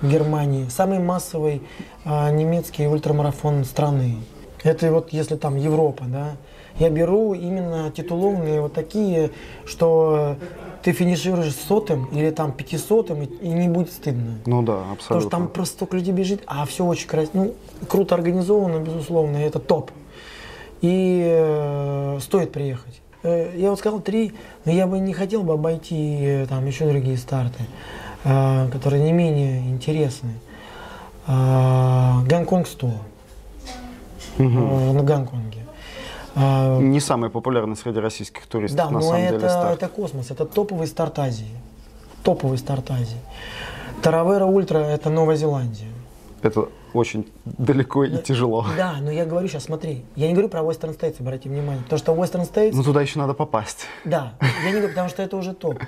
в 0.00 0.10
Германии. 0.10 0.68
Самый 0.68 0.98
массовый 0.98 1.62
а, 2.04 2.30
немецкий 2.30 2.86
ультрамарафон 2.86 3.64
страны. 3.64 4.16
Это 4.62 4.92
вот 4.92 5.12
если 5.12 5.36
там 5.36 5.56
Европа, 5.56 6.04
да. 6.06 6.36
Я 6.78 6.90
беру 6.90 7.32
именно 7.32 7.90
титулованные 7.90 8.60
вот 8.60 8.74
такие, 8.74 9.30
что 9.64 10.36
ты 10.82 10.92
финишируешь 10.92 11.54
сотым 11.54 12.04
или 12.12 12.30
там 12.30 12.52
пятисотым, 12.52 13.22
и, 13.22 13.26
и 13.26 13.48
не 13.48 13.68
будет 13.68 13.90
стыдно. 13.90 14.38
Ну 14.44 14.62
да, 14.62 14.80
абсолютно. 14.92 15.06
Потому 15.06 15.20
что 15.20 15.30
там 15.30 15.48
просто 15.48 15.74
столько 15.74 15.96
людей 15.96 16.12
бежит, 16.12 16.42
а 16.46 16.66
все 16.66 16.84
очень 16.84 17.08
красиво. 17.08 17.30
Ну, 17.34 17.54
круто 17.88 18.14
организовано, 18.14 18.78
безусловно, 18.80 19.38
это 19.38 19.58
топ. 19.58 19.90
И 20.82 21.22
э, 21.26 22.18
стоит 22.20 22.52
приехать. 22.52 23.00
Э, 23.22 23.52
я 23.56 23.70
вот 23.70 23.78
сказал 23.78 24.00
три, 24.00 24.34
но 24.64 24.72
я 24.72 24.86
бы 24.86 24.98
не 24.98 25.12
хотел 25.12 25.42
бы 25.42 25.54
обойти 25.54 26.18
э, 26.20 26.46
там 26.46 26.64
еще 26.66 26.86
другие 26.86 27.16
старты, 27.16 27.62
э, 27.62 28.05
которые 28.26 29.02
не 29.02 29.12
менее 29.12 29.60
интересны. 29.70 30.34
Э, 31.26 32.22
Гонконг 32.26 32.66
100 32.66 32.90
э, 34.38 34.42
на 34.42 35.02
Гонконге. 35.02 35.62
Не 36.34 37.00
самый 37.00 37.30
популярный 37.30 37.76
среди 37.76 37.98
российских 37.98 38.46
туристов, 38.46 38.76
да, 38.76 38.86
на 38.86 38.98
но 38.98 39.00
самом 39.00 39.22
это, 39.22 39.36
деле, 39.38 39.48
старт. 39.48 39.82
это 39.82 39.88
космос, 39.88 40.30
это 40.30 40.44
топовый 40.44 40.86
старт 40.86 41.18
Азии. 41.18 41.56
Топовый 42.22 42.58
старт 42.58 42.90
Азии. 42.90 43.20
Tarawera 44.02 44.44
Ultra 44.44 44.78
это 44.78 45.08
Новая 45.08 45.36
Зеландия. 45.36 45.88
Это 46.42 46.68
очень 46.92 47.26
далеко 47.44 48.04
и 48.04 48.22
тяжело. 48.22 48.66
Да, 48.76 48.96
но 49.00 49.10
я 49.10 49.24
говорю 49.24 49.48
сейчас, 49.48 49.64
смотри, 49.64 50.04
я 50.14 50.26
не 50.26 50.34
говорю 50.34 50.50
про 50.50 50.60
Western 50.60 50.98
States, 50.98 51.16
обрати 51.20 51.48
внимание, 51.48 51.82
потому 51.84 51.98
что 51.98 52.12
Western 52.12 52.46
States, 52.50 52.72
Но 52.74 52.82
туда 52.82 53.00
еще 53.00 53.18
надо 53.18 53.32
попасть. 53.32 53.86
да, 54.04 54.34
я 54.62 54.66
не 54.66 54.72
говорю, 54.72 54.88
потому 54.88 55.08
что 55.08 55.22
это 55.22 55.36
уже 55.38 55.54
топ. 55.54 55.78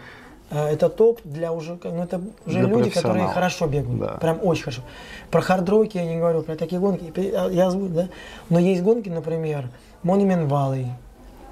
Э, 0.51 0.69
Это 0.69 0.89
топ 0.89 1.21
для 1.25 1.53
уже, 1.53 1.79
ну 1.85 2.03
это 2.03 2.21
уже 2.47 2.59
Для 2.61 2.69
люди, 2.69 2.91
которые 2.91 3.29
хорошо 3.29 3.67
бегают, 3.67 4.01
Да. 4.01 4.19
прям 4.21 4.39
очень 4.43 4.65
хорошо. 4.65 4.83
Про 5.31 5.41
хардроки 5.41 5.99
я 5.99 6.05
не 6.05 6.17
говорю, 6.17 6.43
про 6.43 6.57
такие 6.57 6.81
гонки, 6.81 7.13
я 7.21 7.47
я 7.51 7.67
озвучу, 7.67 7.93
да, 7.95 8.09
но 8.51 8.59
есть 8.59 8.83
гонки, 8.83 9.09
например, 9.09 9.69
Monument 10.05 10.49
Valley 10.49 10.87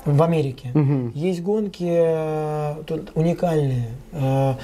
в 0.07 0.23
Америке. 0.23 0.71
Мгм. 0.73 1.13
Есть 1.15 1.43
гонки 1.43 1.87
э, 1.89 2.75
тут 2.87 3.11
уникальные. 3.15 3.89
Э, 4.13 4.55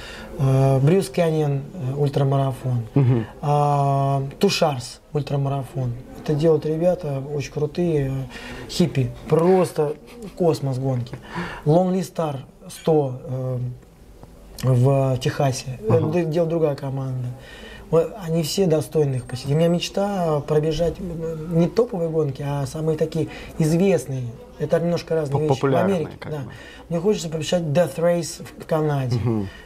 Брюс 0.81 1.11
э, 1.15 1.59
ультрамарафон. 1.97 2.85
А, 3.41 4.23
Тушарс 4.39 5.01
ультрамарафон. 5.11 5.93
Это 6.23 6.33
делают 6.33 6.65
ребята 6.65 7.21
очень 7.35 7.51
крутые, 7.51 8.13
хиппи. 8.69 9.11
Просто 9.27 9.95
космос 10.37 10.79
гонки. 10.79 11.17
Lonely 11.65 11.99
Star 11.99 12.37
100 12.69 13.21
э, 13.25 13.57
в 14.63 15.17
Техасе. 15.17 15.79
Это 15.87 16.23
делает 16.25 16.49
другая 16.49 16.75
команда. 16.75 17.27
Они 18.21 18.41
все 18.41 18.65
достойны 18.65 19.17
их 19.17 19.25
посетить. 19.25 19.51
У 19.51 19.55
меня 19.55 19.67
мечта 19.67 20.39
пробежать 20.47 20.95
не 20.99 21.67
топовые 21.67 22.09
гонки, 22.09 22.43
а 22.45 22.65
самые 22.65 22.97
такие 22.97 23.27
известные. 23.59 24.23
Это 24.57 24.79
немножко 24.79 25.13
разные 25.15 25.47
вещи. 25.47 25.59
В 25.61 25.75
Америке, 25.75 26.11
да. 26.23 26.29
бы. 26.29 26.37
Мне 26.89 26.99
хочется 26.99 27.29
побежать 27.29 27.63
Death 27.63 27.97
Race 27.97 28.43
в 28.59 28.65
Канаде. 28.65 29.19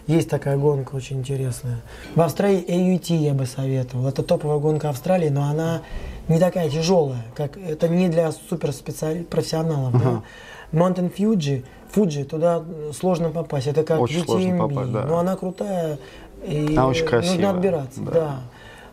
Есть 0.07 0.29
такая 0.29 0.57
гонка 0.57 0.95
очень 0.95 1.19
интересная. 1.19 1.81
В 2.15 2.21
Австралии 2.21 2.65
AUT 2.67 3.15
я 3.15 3.33
бы 3.33 3.45
советовал. 3.45 4.07
Это 4.07 4.23
топовая 4.23 4.59
гонка 4.59 4.89
Австралии, 4.89 5.29
но 5.29 5.43
она 5.43 5.81
не 6.27 6.39
такая 6.39 6.69
тяжелая, 6.69 7.23
как 7.35 7.57
это 7.57 7.87
не 7.87 8.09
для 8.09 8.31
суперспециали 8.31 9.23
профессионалов. 9.23 9.93
Да? 9.93 10.23
Mountain 10.73 11.13
Fuji, 11.15 11.63
Fuji, 11.93 12.23
туда 12.25 12.63
сложно 12.93 13.29
попасть. 13.29 13.67
Это 13.67 13.83
как 13.83 13.99
Очень 13.99 14.23
сложно 14.23 14.47
UTMB. 14.47 14.57
попасть, 14.57 14.91
да. 14.91 15.05
Но 15.05 15.17
она 15.19 15.35
крутая. 15.35 15.99
И 16.45 16.67
Она 16.71 16.87
очень 16.87 17.05
красивая, 17.05 17.35
Нужно 17.35 17.49
отбираться, 17.49 18.01
да. 18.01 18.11
да. 18.11 18.39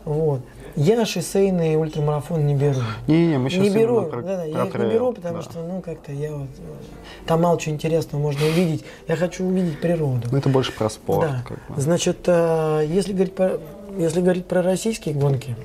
Вот. 0.05 0.41
Я 0.75 1.05
шоссейный 1.05 1.77
ультрамарафон 1.77 2.45
не 2.45 2.53
беру. 2.53 2.81
Не-не, 3.07 3.37
мы 3.37 3.49
сейчас 3.49 3.63
не 3.63 3.69
беру, 3.69 4.03
про, 4.03 4.21
да, 4.21 4.37
да, 4.37 4.43
я 4.43 4.65
про 4.65 4.83
их 4.83 4.87
не 4.87 4.93
беру, 4.93 5.13
потому 5.13 5.37
да. 5.37 5.41
что, 5.41 5.59
ну, 5.59 5.81
как-то 5.81 6.11
я 6.11 6.33
вот, 6.33 6.49
э, 6.57 7.25
там 7.25 7.41
мало 7.41 7.57
чего 7.57 7.75
интересного 7.75 8.21
можно 8.21 8.45
увидеть. 8.45 8.83
Я 9.07 9.15
хочу 9.15 9.45
увидеть 9.45 9.79
природу. 9.79 10.27
Ну, 10.29 10.37
это 10.37 10.49
больше 10.49 10.73
про 10.73 10.89
спорт. 10.89 11.29
Да. 11.29 11.43
как 11.47 11.57
бы. 11.75 11.81
Значит, 11.81 12.17
э, 12.25 12.85
если 12.89 13.13
говорить, 13.13 13.35
про, 13.35 13.57
если 13.97 14.19
говорить 14.19 14.47
про 14.47 14.61
российские 14.61 15.15
гонки, 15.15 15.55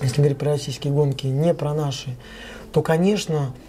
если 0.00 0.16
говорить 0.22 0.38
про 0.38 0.52
российские 0.52 0.92
гонки, 0.92 1.26
не 1.26 1.52
про 1.52 1.74
наши, 1.74 2.16
то, 2.72 2.80
конечно, 2.80 3.52
э, 3.52 3.67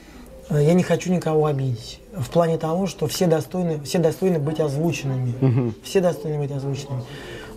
я 0.50 0.74
не 0.74 0.84
хочу 0.84 1.12
никого 1.12 1.46
обидеть. 1.46 2.00
В 2.14 2.30
плане 2.30 2.58
того, 2.58 2.88
что 2.88 3.08
все 3.08 3.28
достойны, 3.28 3.80
все 3.84 4.00
достойны 4.00 4.40
быть 4.40 4.60
озвученными. 4.60 5.74
Все 5.84 6.02
достойны 6.02 6.40
быть 6.40 6.52
озвученными. 6.52 7.04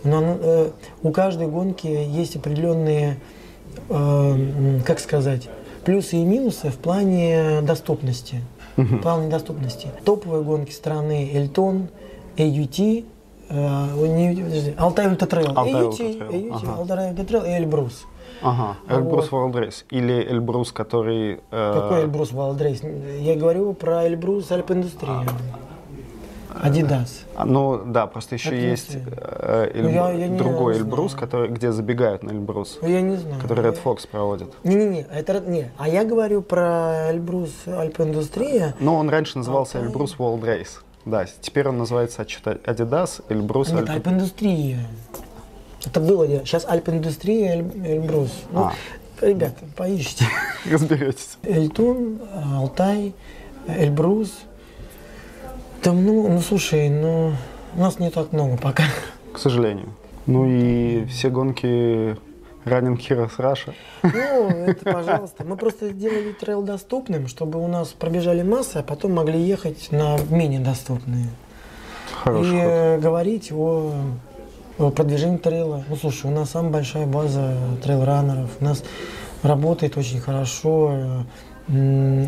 Но 0.03 0.19
ну, 0.19 0.37
э, 0.41 0.69
у 1.01 1.11
каждой 1.11 1.47
гонки 1.47 1.87
есть 1.87 2.35
определенные, 2.35 3.17
э, 3.89 4.79
как 4.85 4.99
сказать, 4.99 5.49
плюсы 5.85 6.17
и 6.17 6.23
минусы 6.23 6.69
в 6.69 6.75
плане 6.75 7.61
доступности. 7.61 8.41
В 8.75 8.97
плане 8.97 9.29
доступности. 9.29 9.89
Топовые 10.03 10.43
гонки 10.43 10.71
страны 10.71 11.31
Эльтон, 11.33 11.87
AUT, 12.37 13.05
э, 13.49 14.07
не- 14.07 14.73
Алтай 14.77 15.07
Ультратрейл, 15.07 15.53
Алтай 15.55 15.73
AUT, 15.73 15.99
AUT. 15.99 16.77
Алтай 16.77 17.11
Ультратрейл 17.11 17.43
и 17.45 17.49
Эльбрус. 17.49 18.05
Ага, 18.43 18.77
Эльбрус 18.89 19.31
Вот. 19.31 19.55
Race. 19.55 19.85
Или 19.89 20.13
Эльбрус, 20.23 20.71
который... 20.71 21.39
э, 21.51 21.73
Какой 21.73 22.01
Эльбрус 22.01 22.31
World 22.31 22.56
Race? 22.56 22.81
Я 23.19 23.35
говорю 23.35 23.73
про 23.73 24.05
Эльбрус 24.07 24.51
Альпиндустрия. 24.51 25.23
Адидас. 26.61 27.25
а, 27.35 27.45
Ну, 27.45 27.81
да, 27.85 28.05
просто 28.05 28.35
еще 28.35 28.49
Это 28.49 28.57
есть 28.57 28.95
э, 28.95 29.71
Эль- 29.73 29.83
Ну, 29.83 29.89
я- 29.89 30.11
я 30.11 30.27
не- 30.27 30.37
другой 30.37 30.75
не 30.75 30.79
Эльбрус, 30.81 31.11
знаю. 31.13 31.25
который, 31.25 31.49
где 31.49 31.71
забегают 31.71 32.21
на 32.23 32.29
Эльбрус, 32.29 32.77
Ну, 32.81 32.87
я 32.87 33.01
не 33.01 33.15
знаю. 33.17 33.41
который 33.41 33.65
Red 33.65 33.79
Fox 33.83 34.07
проводит. 34.09 34.53
Не-не-не, 34.63 35.01
это 35.11 35.39
не. 35.39 35.71
А 35.77 35.89
я 35.89 36.05
говорю 36.05 36.41
про 36.43 37.09
Эльбрус 37.11 37.49
Альпиндустрия. 37.65 38.75
Но 38.79 38.97
он 38.97 39.09
раньше 39.09 39.39
назывался 39.39 39.79
Алтай. 39.79 39.89
Эльбрус 39.89 40.15
World 40.19 40.41
Race. 40.41 40.79
Да, 41.05 41.25
теперь 41.41 41.67
он 41.67 41.79
называется 41.79 42.23
что-то 42.29 42.51
Adidas, 42.71 43.23
Эльбрус 43.29 43.71
Нет, 43.71 43.89
Альп- 43.89 43.95
Альпиндустрия. 43.95 44.77
Это 45.85 45.99
было. 45.99 46.23
я- 46.23 46.39
Сейчас 46.45 46.65
Альпиндустрия, 46.67 47.53
Эль- 47.57 47.85
Эльбрус. 47.85 48.31
Ну, 48.51 48.61
А. 48.65 48.73
ребята, 49.21 49.61
поищите. 49.75 50.25
Разберетесь. 50.69 51.37
Эльтон, 51.43 52.19
Алтай, 52.55 53.13
Эльбрус. 53.67 54.31
Там, 55.81 56.05
ну, 56.05 56.27
ну, 56.29 56.39
слушай, 56.39 56.89
ну, 56.89 57.33
у 57.75 57.79
нас 57.79 57.99
не 57.99 58.09
так 58.09 58.31
много 58.31 58.57
пока. 58.57 58.83
К 59.33 59.37
сожалению. 59.39 59.87
Ну 60.25 60.45
и 60.47 61.05
все 61.07 61.29
гонки 61.29 62.15
Running 62.63 62.97
Heroes 62.97 63.31
Russia. 63.37 63.73
Ну, 64.03 64.47
это 64.65 64.85
пожалуйста. 64.89 65.43
Мы 65.43 65.57
просто 65.57 65.89
сделали 65.89 66.31
трейл 66.31 66.61
доступным, 66.61 67.27
чтобы 67.27 67.61
у 67.61 67.67
нас 67.67 67.89
пробежали 67.89 68.41
массы, 68.41 68.77
а 68.77 68.83
потом 68.83 69.11
могли 69.13 69.37
ехать 69.41 69.91
на 69.91 70.17
менее 70.29 70.61
доступные. 70.61 71.25
Хороший 72.23 72.51
и 72.57 72.61
ход. 72.61 72.61
э, 72.69 72.99
говорить 72.99 73.51
о, 73.51 73.91
о 74.77 74.89
продвижении 74.89 75.37
трейла. 75.37 75.83
Ну, 75.87 75.95
слушай, 75.95 76.25
у 76.31 76.33
нас 76.33 76.51
самая 76.51 76.71
большая 76.71 77.05
база 77.05 77.55
трейл-раннеров. 77.83 78.49
У 78.59 78.63
нас 78.63 78.83
работает 79.43 79.97
очень 79.97 80.19
хорошо 80.19 80.91
э, 81.67 81.73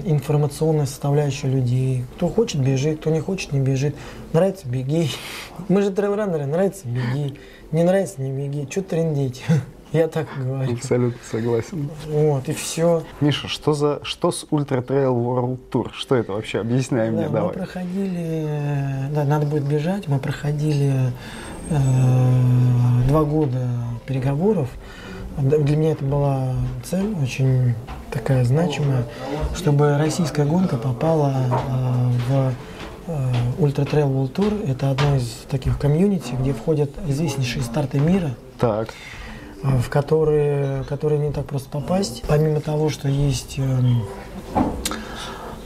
информационная 0.05 0.85
составляющая 0.85 1.47
людей. 1.47 2.05
Кто 2.15 2.27
хочет, 2.27 2.61
бежит, 2.61 2.99
кто 2.99 3.09
не 3.09 3.19
хочет, 3.19 3.51
не 3.51 3.59
бежит. 3.59 3.95
Нравится, 4.33 4.67
беги. 4.67 5.09
Мы 5.67 5.81
же 5.81 5.91
трейл-раннеры, 5.91 6.45
нравится, 6.45 6.87
беги. 6.87 7.39
Не 7.71 7.83
нравится, 7.83 8.21
не 8.21 8.31
беги. 8.31 8.67
Что 8.69 8.81
трендеть? 8.83 9.43
Я 9.91 10.07
так 10.09 10.27
говорю. 10.37 10.73
Абсолютно 10.73 11.19
согласен. 11.31 11.89
Вот, 12.07 12.49
и 12.49 12.53
все. 12.53 13.03
Миша, 13.21 13.47
что 13.47 13.73
за 13.73 14.01
что 14.03 14.31
с 14.31 14.45
Ultra 14.51 14.85
Trail 14.85 15.13
World 15.15 15.57
Tour? 15.71 15.91
Что 15.93 16.15
это 16.15 16.33
вообще? 16.33 16.59
Объясняй 16.59 17.09
мне, 17.11 17.23
Да, 17.23 17.27
мы 17.29 17.33
давай. 17.37 17.53
проходили, 17.53 18.45
э, 18.47 19.09
да, 19.13 19.23
надо 19.23 19.45
будет 19.45 19.63
бежать, 19.63 20.07
мы 20.09 20.19
проходили 20.19 20.91
э, 21.07 21.11
два 21.69 23.23
года 23.23 23.67
переговоров. 24.05 24.69
Для 25.37 25.75
меня 25.75 25.91
это 25.91 26.05
была 26.05 26.53
цель 26.83 27.13
очень 27.21 27.73
такая 28.09 28.45
значимая, 28.45 29.03
чтобы 29.55 29.97
российская 29.97 30.45
гонка 30.45 30.77
попала 30.77 31.33
э, 31.35 32.09
в 32.29 32.53
э, 33.07 33.33
Ultra 33.59 33.83
Trail 33.83 34.07
World 34.07 34.33
Tour. 34.33 34.71
Это 34.71 34.91
одно 34.91 35.17
из 35.17 35.43
таких 35.49 35.77
комьюнити, 35.77 36.33
где 36.39 36.53
входят 36.53 36.89
известнейшие 37.07 37.63
старты 37.63 37.99
мира 37.99 38.31
Так, 38.59 38.93
э, 39.61 39.77
в 39.77 39.89
которые, 39.89 40.85
которые 40.85 41.19
не 41.19 41.33
так 41.33 41.45
просто 41.47 41.67
попасть. 41.69 42.23
Помимо 42.29 42.61
того, 42.61 42.89
что 42.89 43.09
есть 43.09 43.59
эм, 43.59 44.03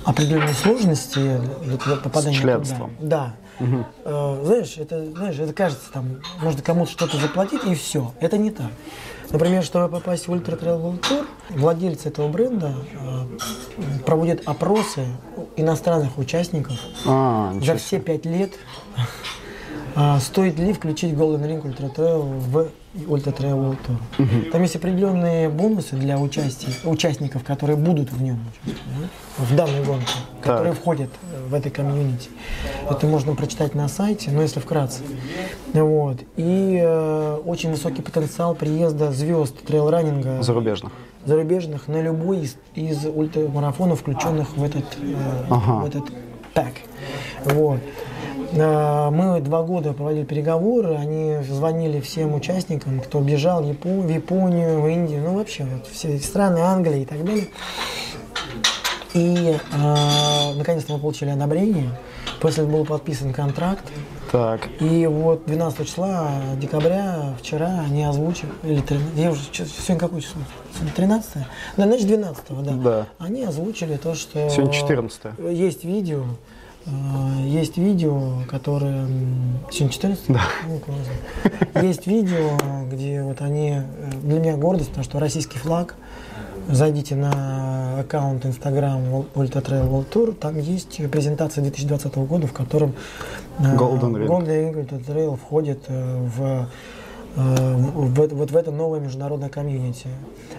определенные 0.06 0.54
сложности 0.54 1.40
для 1.64 1.96
попадания 1.98 2.38
С 2.38 2.42
членством. 2.42 2.96
туда. 2.98 3.34
Да. 3.60 3.66
Э, 4.06 4.42
знаешь, 4.46 4.78
это, 4.78 5.06
знаешь, 5.12 5.38
это 5.38 5.54
кажется, 5.54 5.92
там, 5.92 6.22
можно 6.42 6.62
кому-то 6.62 6.92
что-то 6.92 7.18
заплатить 7.18 7.64
и 7.66 7.76
все. 7.76 8.14
Это 8.20 8.38
не 8.38 8.52
так. 8.52 8.68
Например, 9.32 9.64
чтобы 9.64 9.90
попасть 9.90 10.28
в 10.28 10.32
Ультра 10.32 10.56
Trail 10.56 10.82
World 10.82 11.02
Tour, 11.02 11.26
владельцы 11.50 12.08
этого 12.08 12.30
бренда 12.30 12.74
э, 12.94 14.00
проводят 14.06 14.42
опросы 14.46 15.06
иностранных 15.56 16.18
участников 16.18 16.78
а, 17.06 17.54
за 17.62 17.76
все 17.76 18.00
пять 18.00 18.26
лет 18.26 18.54
А, 19.96 20.20
стоит 20.20 20.60
ли 20.60 20.74
включить 20.74 21.14
Golden 21.14 21.42
Ring 21.46 21.62
Ultra 21.64 21.94
Trail 21.94 22.22
в 22.22 22.68
Ultra 23.08 23.36
Trail 23.36 23.56
World 23.56 23.78
Tour? 24.18 24.52
Там 24.52 24.62
есть 24.62 24.76
определенные 24.76 25.50
бонусы 25.50 25.96
для 25.96 26.18
участия, 26.18 26.68
участников, 26.88 27.44
которые 27.44 27.76
будут 27.76 28.12
в 28.12 28.22
нем 28.22 28.40
участвовать, 28.66 29.10
да, 29.38 29.44
в 29.44 29.56
данной 29.56 29.84
гонке, 29.84 30.14
которые 30.42 30.74
входят 30.74 31.10
в 31.48 31.54
этой 31.54 31.72
комьюнити. 31.72 32.30
Это 32.90 33.08
можно 33.08 33.36
прочитать 33.36 33.76
на 33.76 33.88
сайте, 33.88 34.32
но 34.32 34.42
если 34.42 34.60
вкратце. 34.60 35.02
Вот. 35.74 36.18
И 36.38 36.80
э, 36.82 37.40
очень 37.46 37.72
высокий 37.72 38.02
потенциал 38.02 38.56
приезда 38.56 39.12
звезд 39.12 39.56
трейл-раннинга 39.68 40.42
Зарубежных. 40.42 40.92
зарубежных 41.26 41.88
на 41.88 42.02
любой 42.02 42.40
из, 42.42 42.58
из 42.76 43.06
ультрамарафонов, 43.06 44.00
включенных 44.02 44.56
в 44.58 44.64
этот, 44.64 44.86
э, 45.02 45.16
Ага. 45.50 45.82
в 45.82 45.86
этот 45.86 46.06
пак. 46.54 46.74
Вот. 47.46 47.80
Э, 48.54 49.10
Мы 49.10 49.42
два 49.42 49.64
года 49.64 49.94
проводили 49.94 50.24
переговоры, 50.26 50.96
они 50.96 51.38
звонили 51.44 52.00
всем 52.00 52.34
участникам, 52.34 53.00
кто 53.00 53.20
бежал 53.22 53.64
в 53.64 53.68
Япо- 53.68 54.02
в 54.02 54.10
Японию, 54.10 54.82
в 54.82 54.88
Индию, 54.88 55.22
ну 55.24 55.36
вообще 55.36 55.66
вот 55.66 55.88
все 55.88 56.18
страны 56.20 56.60
Англии 56.60 57.02
и 57.02 57.06
так 57.06 57.24
далее. 57.24 57.48
И 59.14 59.58
э, 59.74 60.54
наконец-то 60.56 60.94
мы 60.94 61.00
получили 61.00 61.30
одобрение. 61.32 61.90
После 62.42 62.64
был 62.64 62.86
подписан 62.86 63.34
контракт. 63.34 63.84
Так. 64.32 64.62
И 64.80 65.06
вот 65.08 65.46
12 65.46 65.86
числа 65.86 66.30
декабря, 66.58 67.34
вчера 67.42 67.82
они 67.86 68.04
озвучили, 68.04 68.52
или 68.64 68.80
13, 68.80 69.18
я 69.18 69.32
уже, 69.32 69.42
сегодня 69.52 69.98
какое 69.98 70.22
число? 70.22 70.42
Сегодня 70.74 70.94
13 70.94 71.32
Да, 71.76 71.84
значит 71.86 72.08
12 72.08 72.44
да. 72.64 72.72
Да. 72.72 73.08
Они 73.18 73.44
озвучили 73.44 73.98
то, 73.98 74.14
что... 74.14 74.48
Сегодня 74.50 74.72
14 74.74 75.22
Есть 75.52 75.84
видео, 75.84 76.24
есть 77.46 77.78
видео, 77.78 78.44
которое... 78.50 79.06
Сегодня 79.72 79.94
14 79.94 80.24
Да. 80.30 81.82
Есть 81.82 82.08
видео, 82.08 82.58
где 82.92 83.22
вот 83.22 83.42
они... 83.42 83.72
э, 83.78 83.84
Для 84.24 84.40
меня 84.40 84.58
гордость, 84.58 84.90
потому 84.90 85.04
что 85.04 85.20
российский 85.20 85.58
флаг, 85.60 85.96
Зайдите 86.72 87.16
на 87.16 88.00
аккаунт 88.02 88.46
Instagram 88.46 89.26
Ultra 89.34 89.64
Trail 89.64 89.90
World 89.90 90.06
Tour, 90.14 90.34
там 90.34 90.60
есть 90.60 91.02
презентация 91.10 91.64
2020 91.64 92.16
года, 92.18 92.46
в 92.46 92.54
котором 92.54 92.94
э, 93.58 93.76
Golden 93.76 94.14
Ring. 94.14 94.28
Golden 94.28 94.46
Ring 94.48 94.74
Ultra 94.88 95.06
Trail 95.06 95.36
входит 95.36 95.80
э, 95.88 96.28
в, 96.38 96.68
э, 97.36 97.76
вот 97.76 98.52
в 98.52 98.56
это 98.56 98.70
новое 98.72 99.00
международное 99.00 99.50
комьюнити. 99.50 100.08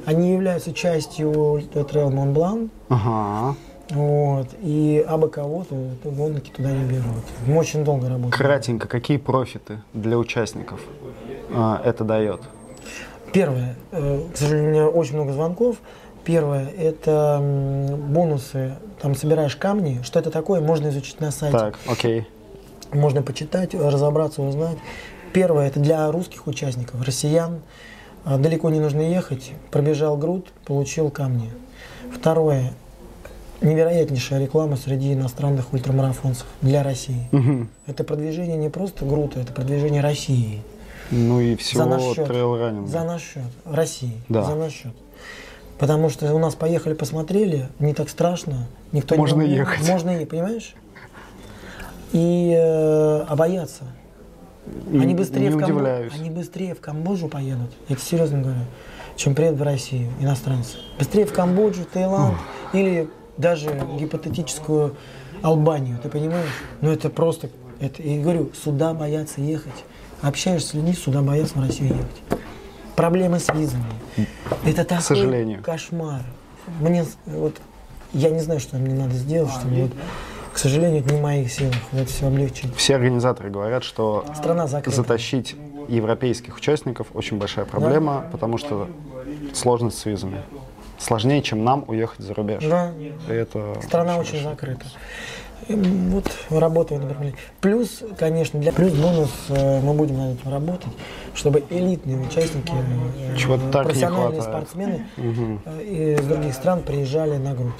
Они 0.04 0.32
являются 0.32 0.72
частью 0.72 1.30
Trail 1.74 2.10
Mont 2.10 2.34
Blanc, 2.34 2.70
Ага. 2.88 3.54
Вот, 3.90 4.48
и 4.60 5.04
абы 5.06 5.28
кого-то 5.28 5.74
то 6.02 6.10
гонки 6.10 6.50
туда 6.50 6.70
не 6.70 6.84
берут. 6.84 7.24
Мы 7.46 7.56
очень 7.56 7.84
долго 7.84 8.08
работаем. 8.08 8.32
Кратенько, 8.32 8.88
какие 8.88 9.16
профиты 9.16 9.80
для 9.92 10.18
участников 10.18 10.80
а, 11.52 11.80
это 11.84 12.04
дает? 12.04 12.40
Первое, 13.32 13.76
э, 13.92 14.22
к 14.32 14.36
сожалению, 14.36 14.70
у 14.70 14.72
меня 14.72 14.88
очень 14.88 15.14
много 15.14 15.32
звонков. 15.32 15.76
Первое, 16.24 16.68
это 16.68 17.40
бонусы. 17.40 18.74
Там 19.00 19.14
собираешь 19.14 19.56
камни. 19.56 20.00
Что 20.02 20.18
это 20.18 20.30
такое, 20.30 20.60
можно 20.60 20.88
изучить 20.88 21.20
на 21.20 21.30
сайте. 21.30 21.56
Так, 21.56 21.78
окей. 21.86 22.26
Можно 22.92 23.22
почитать, 23.22 23.74
разобраться, 23.74 24.42
узнать. 24.42 24.78
Первое, 25.32 25.68
это 25.68 25.80
для 25.80 26.10
русских 26.10 26.46
участников, 26.46 27.02
россиян. 27.02 27.60
А, 28.24 28.36
Далеко 28.36 28.68
не 28.70 28.80
нужно 28.80 29.00
ехать. 29.00 29.52
Пробежал 29.70 30.16
груд, 30.16 30.52
получил 30.66 31.10
камни. 31.10 31.50
Второе, 32.12 32.72
невероятнейшая 33.60 34.40
реклама 34.40 34.76
среди 34.76 35.12
иностранных 35.12 35.72
ультрамарафонцев 35.72 36.46
для 36.62 36.82
России. 36.82 37.28
Мгм. 37.32 37.68
Это 37.86 38.04
продвижение 38.04 38.56
не 38.56 38.68
просто 38.68 39.04
грута, 39.04 39.40
это 39.40 39.52
продвижение 39.52 40.00
России. 40.00 40.62
Ну 41.10 41.40
и 41.40 41.52
За 41.52 41.58
всего 41.58 41.84
наш 41.86 42.02
счет. 42.02 42.28
За 42.88 43.04
наш 43.04 43.22
счет. 43.22 43.42
России. 43.64 44.16
Да. 44.28 44.44
За 44.44 44.54
наш 44.54 44.72
счет. 44.72 44.92
Потому 45.78 46.10
что 46.10 46.32
у 46.34 46.38
нас 46.38 46.54
поехали, 46.54 46.94
посмотрели, 46.94 47.68
не 47.78 47.94
так 47.94 48.10
страшно. 48.10 48.66
Никто 48.92 49.16
Можно 49.16 49.42
не 49.42 49.54
ехать. 49.54 49.88
Можно 49.88 50.10
ехать, 50.10 50.28
понимаешь? 50.28 50.74
И 52.12 52.52
э, 52.54 53.24
а 53.26 53.34
бояться. 53.34 53.84
И 54.92 54.98
Они 54.98 55.14
быстрее, 55.14 55.48
не 55.48 55.50
в 55.50 55.56
удивляюсь. 55.56 56.12
они 56.14 56.30
быстрее 56.30 56.74
в 56.74 56.80
Камбоджу 56.80 57.28
поедут, 57.28 57.70
я 57.88 57.96
тебе 57.96 58.04
серьезно 58.04 58.42
говорю, 58.42 58.60
чем 59.16 59.34
приедут 59.34 59.60
в 59.60 59.62
Россию 59.62 60.10
иностранцы. 60.20 60.76
Быстрее 60.98 61.24
в 61.24 61.32
Камбоджу, 61.32 61.84
Таиланд 61.90 62.36
или 62.72 63.08
даже 63.40 63.70
гипотетическую 63.98 64.96
Албанию, 65.42 65.98
ты 66.02 66.08
понимаешь? 66.08 66.50
Ну 66.80 66.90
это 66.90 67.08
просто, 67.08 67.48
это, 67.80 68.02
и 68.02 68.20
говорю, 68.20 68.50
сюда 68.62 68.92
боятся 68.94 69.40
ехать. 69.40 69.84
Общаешься 70.22 70.68
с 70.68 70.74
людьми, 70.74 70.92
сюда 70.92 71.22
боятся 71.22 71.58
в 71.58 71.62
Россию 71.62 71.90
ехать. 71.96 72.40
Проблемы 72.94 73.40
с 73.40 73.48
визами. 73.48 73.84
Это 74.64 74.84
такой 74.84 75.02
сожалению. 75.02 75.62
кошмар. 75.62 76.22
Мне 76.80 77.06
вот 77.24 77.56
я 78.12 78.30
не 78.30 78.40
знаю, 78.40 78.60
что 78.60 78.76
мне 78.76 78.94
надо 78.94 79.14
сделать, 79.14 79.50
чтобы 79.52 79.82
вот, 79.82 79.92
к 80.52 80.58
сожалению, 80.58 81.00
это 81.00 81.14
не 81.14 81.20
в 81.20 81.22
моих 81.22 81.50
силах 81.50 81.74
вот 81.92 82.08
все 82.10 82.26
облегчить. 82.26 82.74
Все 82.76 82.96
организаторы 82.96 83.50
говорят, 83.50 83.84
что 83.84 84.26
Страна 84.36 84.66
закрыта. 84.66 84.94
затащить 84.94 85.56
европейских 85.88 86.56
участников 86.56 87.08
очень 87.14 87.38
большая 87.38 87.64
проблема, 87.64 88.26
потому 88.30 88.58
что 88.58 88.88
сложность 89.54 89.98
с 89.98 90.04
визами. 90.04 90.42
Сложнее, 91.00 91.42
чем 91.42 91.64
нам 91.64 91.84
уехать 91.88 92.20
за 92.20 92.34
рубеж. 92.34 92.62
Да. 92.62 92.92
И 93.28 93.32
это 93.32 93.74
Страна 93.82 94.18
очень 94.18 94.42
закрыта. 94.42 94.84
И, 95.68 95.72
м, 95.72 96.10
Вот 96.10 96.30
работаем, 96.50 97.06
например. 97.08 97.34
Плюс, 97.60 98.02
конечно, 98.18 98.60
для 98.60 98.72
плюс 98.72 98.92
бонус 98.92 99.30
э, 99.48 99.80
мы 99.80 99.94
будем 99.94 100.18
над 100.18 100.38
этим 100.38 100.50
работать, 100.50 100.92
чтобы 101.34 101.62
элитные 101.70 102.18
участники, 102.18 102.72
не 102.72 103.70
профессиональные 103.72 104.42
спортсмены 104.42 105.06
э, 105.16 105.82
из 106.18 106.26
других 106.26 106.54
стран 106.54 106.82
приезжали 106.82 107.36
на 107.36 107.54
грудь. 107.54 107.72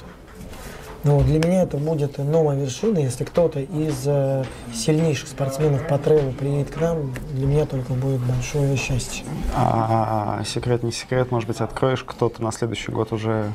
Ну, 1.03 1.21
для 1.23 1.39
меня 1.39 1.63
это 1.63 1.77
будет 1.77 2.19
новая 2.19 2.55
вершина. 2.55 2.99
Если 2.99 3.23
кто-то 3.23 3.59
из 3.59 4.03
э, 4.05 4.43
сильнейших 4.73 5.29
спортсменов 5.29 5.87
по 5.87 5.97
трейлу 5.97 6.31
приедет 6.31 6.69
к 6.71 6.79
нам, 6.79 7.11
для 7.33 7.47
меня 7.47 7.65
только 7.65 7.93
будет 7.93 8.19
большое 8.21 8.75
счастье. 8.77 9.23
А, 9.55 10.43
секрет 10.45 10.83
не 10.83 10.91
секрет, 10.91 11.31
может 11.31 11.47
быть, 11.47 11.59
откроешь, 11.59 12.03
кто-то 12.03 12.43
на 12.43 12.51
следующий 12.51 12.91
год 12.91 13.11
уже... 13.13 13.51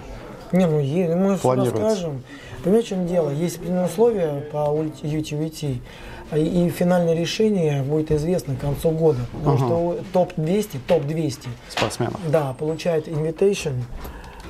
Не, 0.53 0.67
ну 0.67 0.81
е- 0.81 1.15
мы 1.15 1.35
все 1.35 1.43
Планируется. 1.43 1.83
расскажем. 1.83 2.23
Понимаете, 2.65 2.87
в 2.87 2.89
чем 2.91 3.07
дело? 3.07 3.31
Есть 3.31 3.57
определенные 3.57 3.87
условия 3.87 4.41
по 4.53 4.57
UTVT, 5.03 5.79
а 6.33 6.39
и 6.39 6.69
финальное 6.71 7.15
решение 7.15 7.83
будет 7.83 8.11
известно 8.11 8.57
к 8.57 8.61
концу 8.61 8.91
года. 8.91 9.21
Потому 9.33 9.57
Ага. 9.57 9.67
что 9.67 9.99
топ-200, 10.13 10.79
топ-200, 10.89 11.47
спортсменов. 11.69 12.21
да, 12.29 12.55
получают 12.59 13.07
invitation, 13.07 13.75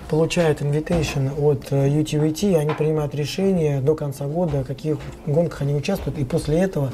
получают 0.08 0.60
invitation 0.60 1.32
от 1.40 1.72
э, 1.72 1.88
UTVT, 1.88 2.56
они 2.56 2.72
принимают 2.72 3.14
решение 3.14 3.80
до 3.80 3.94
конца 3.94 4.26
года, 4.26 4.62
в 4.62 4.66
каких 4.66 4.98
гонках 5.26 5.62
они 5.62 5.74
участвуют, 5.74 6.18
и 6.18 6.24
после 6.24 6.60
этого 6.60 6.92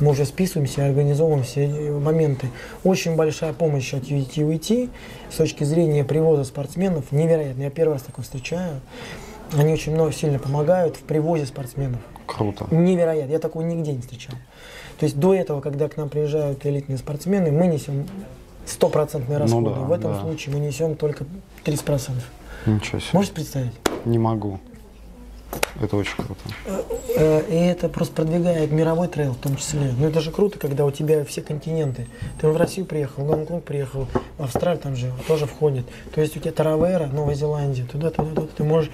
мы 0.00 0.10
уже 0.10 0.24
списываемся 0.24 0.82
и 0.82 0.88
организовываем 0.88 1.44
все 1.44 1.66
э, 1.66 1.92
моменты. 1.92 2.48
Очень 2.82 3.16
большая 3.16 3.52
помощь 3.52 3.92
от 3.92 4.04
UTVT 4.04 4.90
с 5.30 5.36
точки 5.36 5.64
зрения 5.64 6.04
привоза 6.04 6.44
спортсменов, 6.44 7.12
невероятно. 7.12 7.62
Я 7.62 7.70
первый 7.70 7.94
раз 7.94 8.02
такое 8.02 8.24
встречаю. 8.24 8.80
Они 9.52 9.72
очень 9.72 9.92
много 9.92 10.12
сильно 10.12 10.38
помогают 10.38 10.96
в 10.96 11.00
привозе 11.00 11.46
спортсменов. 11.46 12.00
Круто. 12.26 12.66
Невероятно. 12.70 13.32
Я 13.32 13.38
такого 13.38 13.62
нигде 13.62 13.92
не 13.92 14.00
встречал. 14.00 14.34
То 14.98 15.04
есть 15.04 15.18
до 15.18 15.34
этого, 15.34 15.60
когда 15.60 15.88
к 15.88 15.96
нам 15.96 16.08
приезжают 16.08 16.64
элитные 16.64 16.98
спортсмены, 16.98 17.52
мы 17.52 17.66
несем 17.66 18.06
стопроцентные 18.66 19.38
расходы. 19.38 19.70
Ну 19.70 19.74
да, 19.74 19.80
в 19.80 19.92
этом 19.92 20.12
да. 20.14 20.20
случае 20.20 20.54
мы 20.54 20.60
несем 20.60 20.96
только 20.96 21.24
30%. 21.64 22.10
Ничего 22.66 22.98
себе. 22.98 23.10
Можете 23.12 23.34
представить? 23.34 23.72
Не 24.04 24.18
могу. 24.18 24.58
Это 25.80 25.96
очень 25.96 26.16
круто. 26.16 26.40
Э, 27.16 27.42
И 27.48 27.54
это 27.54 27.88
просто 27.88 28.14
продвигает 28.14 28.70
мировой 28.70 29.08
трейл 29.08 29.32
в 29.32 29.38
том 29.38 29.56
числе. 29.56 29.92
Ну 29.98 30.08
это 30.08 30.20
же 30.20 30.30
круто, 30.30 30.58
когда 30.58 30.84
у 30.84 30.90
тебя 30.90 31.24
все 31.24 31.42
континенты. 31.42 32.06
Ты 32.40 32.48
в 32.48 32.56
Россию 32.56 32.86
приехал, 32.86 33.24
в 33.24 33.26
Гонконг 33.26 33.64
приехал, 33.64 34.06
в 34.38 34.42
Австралию 34.42 34.80
там 34.80 34.96
же 34.96 35.12
тоже 35.28 35.46
входит. 35.46 35.86
То 36.14 36.20
есть 36.20 36.36
у 36.36 36.40
тебя 36.40 36.52
Таравера, 36.52 37.06
Новая 37.06 37.34
Зеландия, 37.34 37.84
туда, 37.84 38.10
туда, 38.10 38.34
туда. 38.34 38.46
Ты 38.56 38.64
можешь 38.64 38.90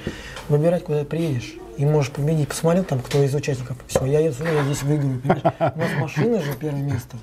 выбирать, 0.49 0.85
куда 0.85 1.05
приедешь. 1.05 1.55
И 1.79 1.87
можешь 1.87 2.13
победить. 2.13 2.49
Посмотрел 2.49 2.85
там, 2.85 3.01
кто 3.01 3.23
из 3.23 3.35
участников. 3.35 3.79
Все, 3.87 4.05
я 4.05 4.21
я 4.21 4.31
здесь 4.33 4.83
выиграю. 4.83 5.21
понимаешь? 5.21 5.43
У 5.75 5.79
нас 5.79 5.89
машина 5.99 6.41
же 6.43 6.53
первое 6.59 6.83
место. 6.83 7.17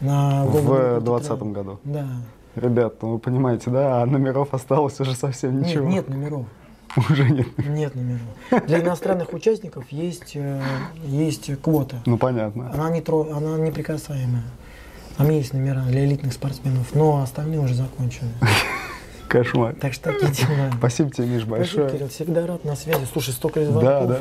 На 0.00 0.44
В 0.44 0.56
Ultra 0.56 1.00
2020 1.00 1.30
Trail. 1.30 1.52
году. 1.52 1.80
Да. 1.84 2.06
Ребят, 2.54 2.94
ну 3.02 3.12
вы 3.12 3.18
понимаете, 3.18 3.70
да, 3.70 4.02
а 4.02 4.06
номеров 4.06 4.52
осталось 4.54 4.98
уже 5.00 5.14
совсем 5.14 5.58
Нет, 5.58 5.68
ничего. 5.68 5.88
нет 5.88 6.08
номеров. 6.08 6.46
Уже 7.10 7.28
нет. 7.30 7.46
Нет 7.58 7.94
номеров. 7.94 8.66
Для 8.66 8.80
иностранных 8.80 9.32
участников 9.34 9.84
есть, 9.90 10.32
э, 10.34 10.60
есть 11.04 11.50
квота. 11.60 11.96
Ну 12.06 12.16
понятно. 12.16 12.70
Она, 12.72 12.90
не 12.90 13.02
тро... 13.02 13.28
она 13.30 13.58
неприкасаемая. 13.58 14.42
Там 15.18 15.28
есть 15.30 15.52
номера 15.52 15.82
для 15.82 16.04
элитных 16.04 16.32
спортсменов, 16.32 16.94
но 16.94 17.20
остальные 17.22 17.60
уже 17.60 17.74
закончены. 17.74 18.30
Кошмар. 19.28 19.74
Так 19.78 19.92
что 19.92 20.12
такие 20.12 20.46
дела. 20.46 20.72
Спасибо 20.78 21.10
тебе, 21.10 21.26
Миш, 21.26 21.42
Спасибо, 21.42 21.56
большое. 21.58 21.90
Кирилл, 21.90 22.08
всегда 22.08 22.46
рад 22.46 22.64
на 22.64 22.74
связи. 22.74 23.04
Слушай, 23.12 23.34
столько 23.34 23.62
звонков. 23.64 23.84
Да, 23.84 24.06
да. 24.06 24.18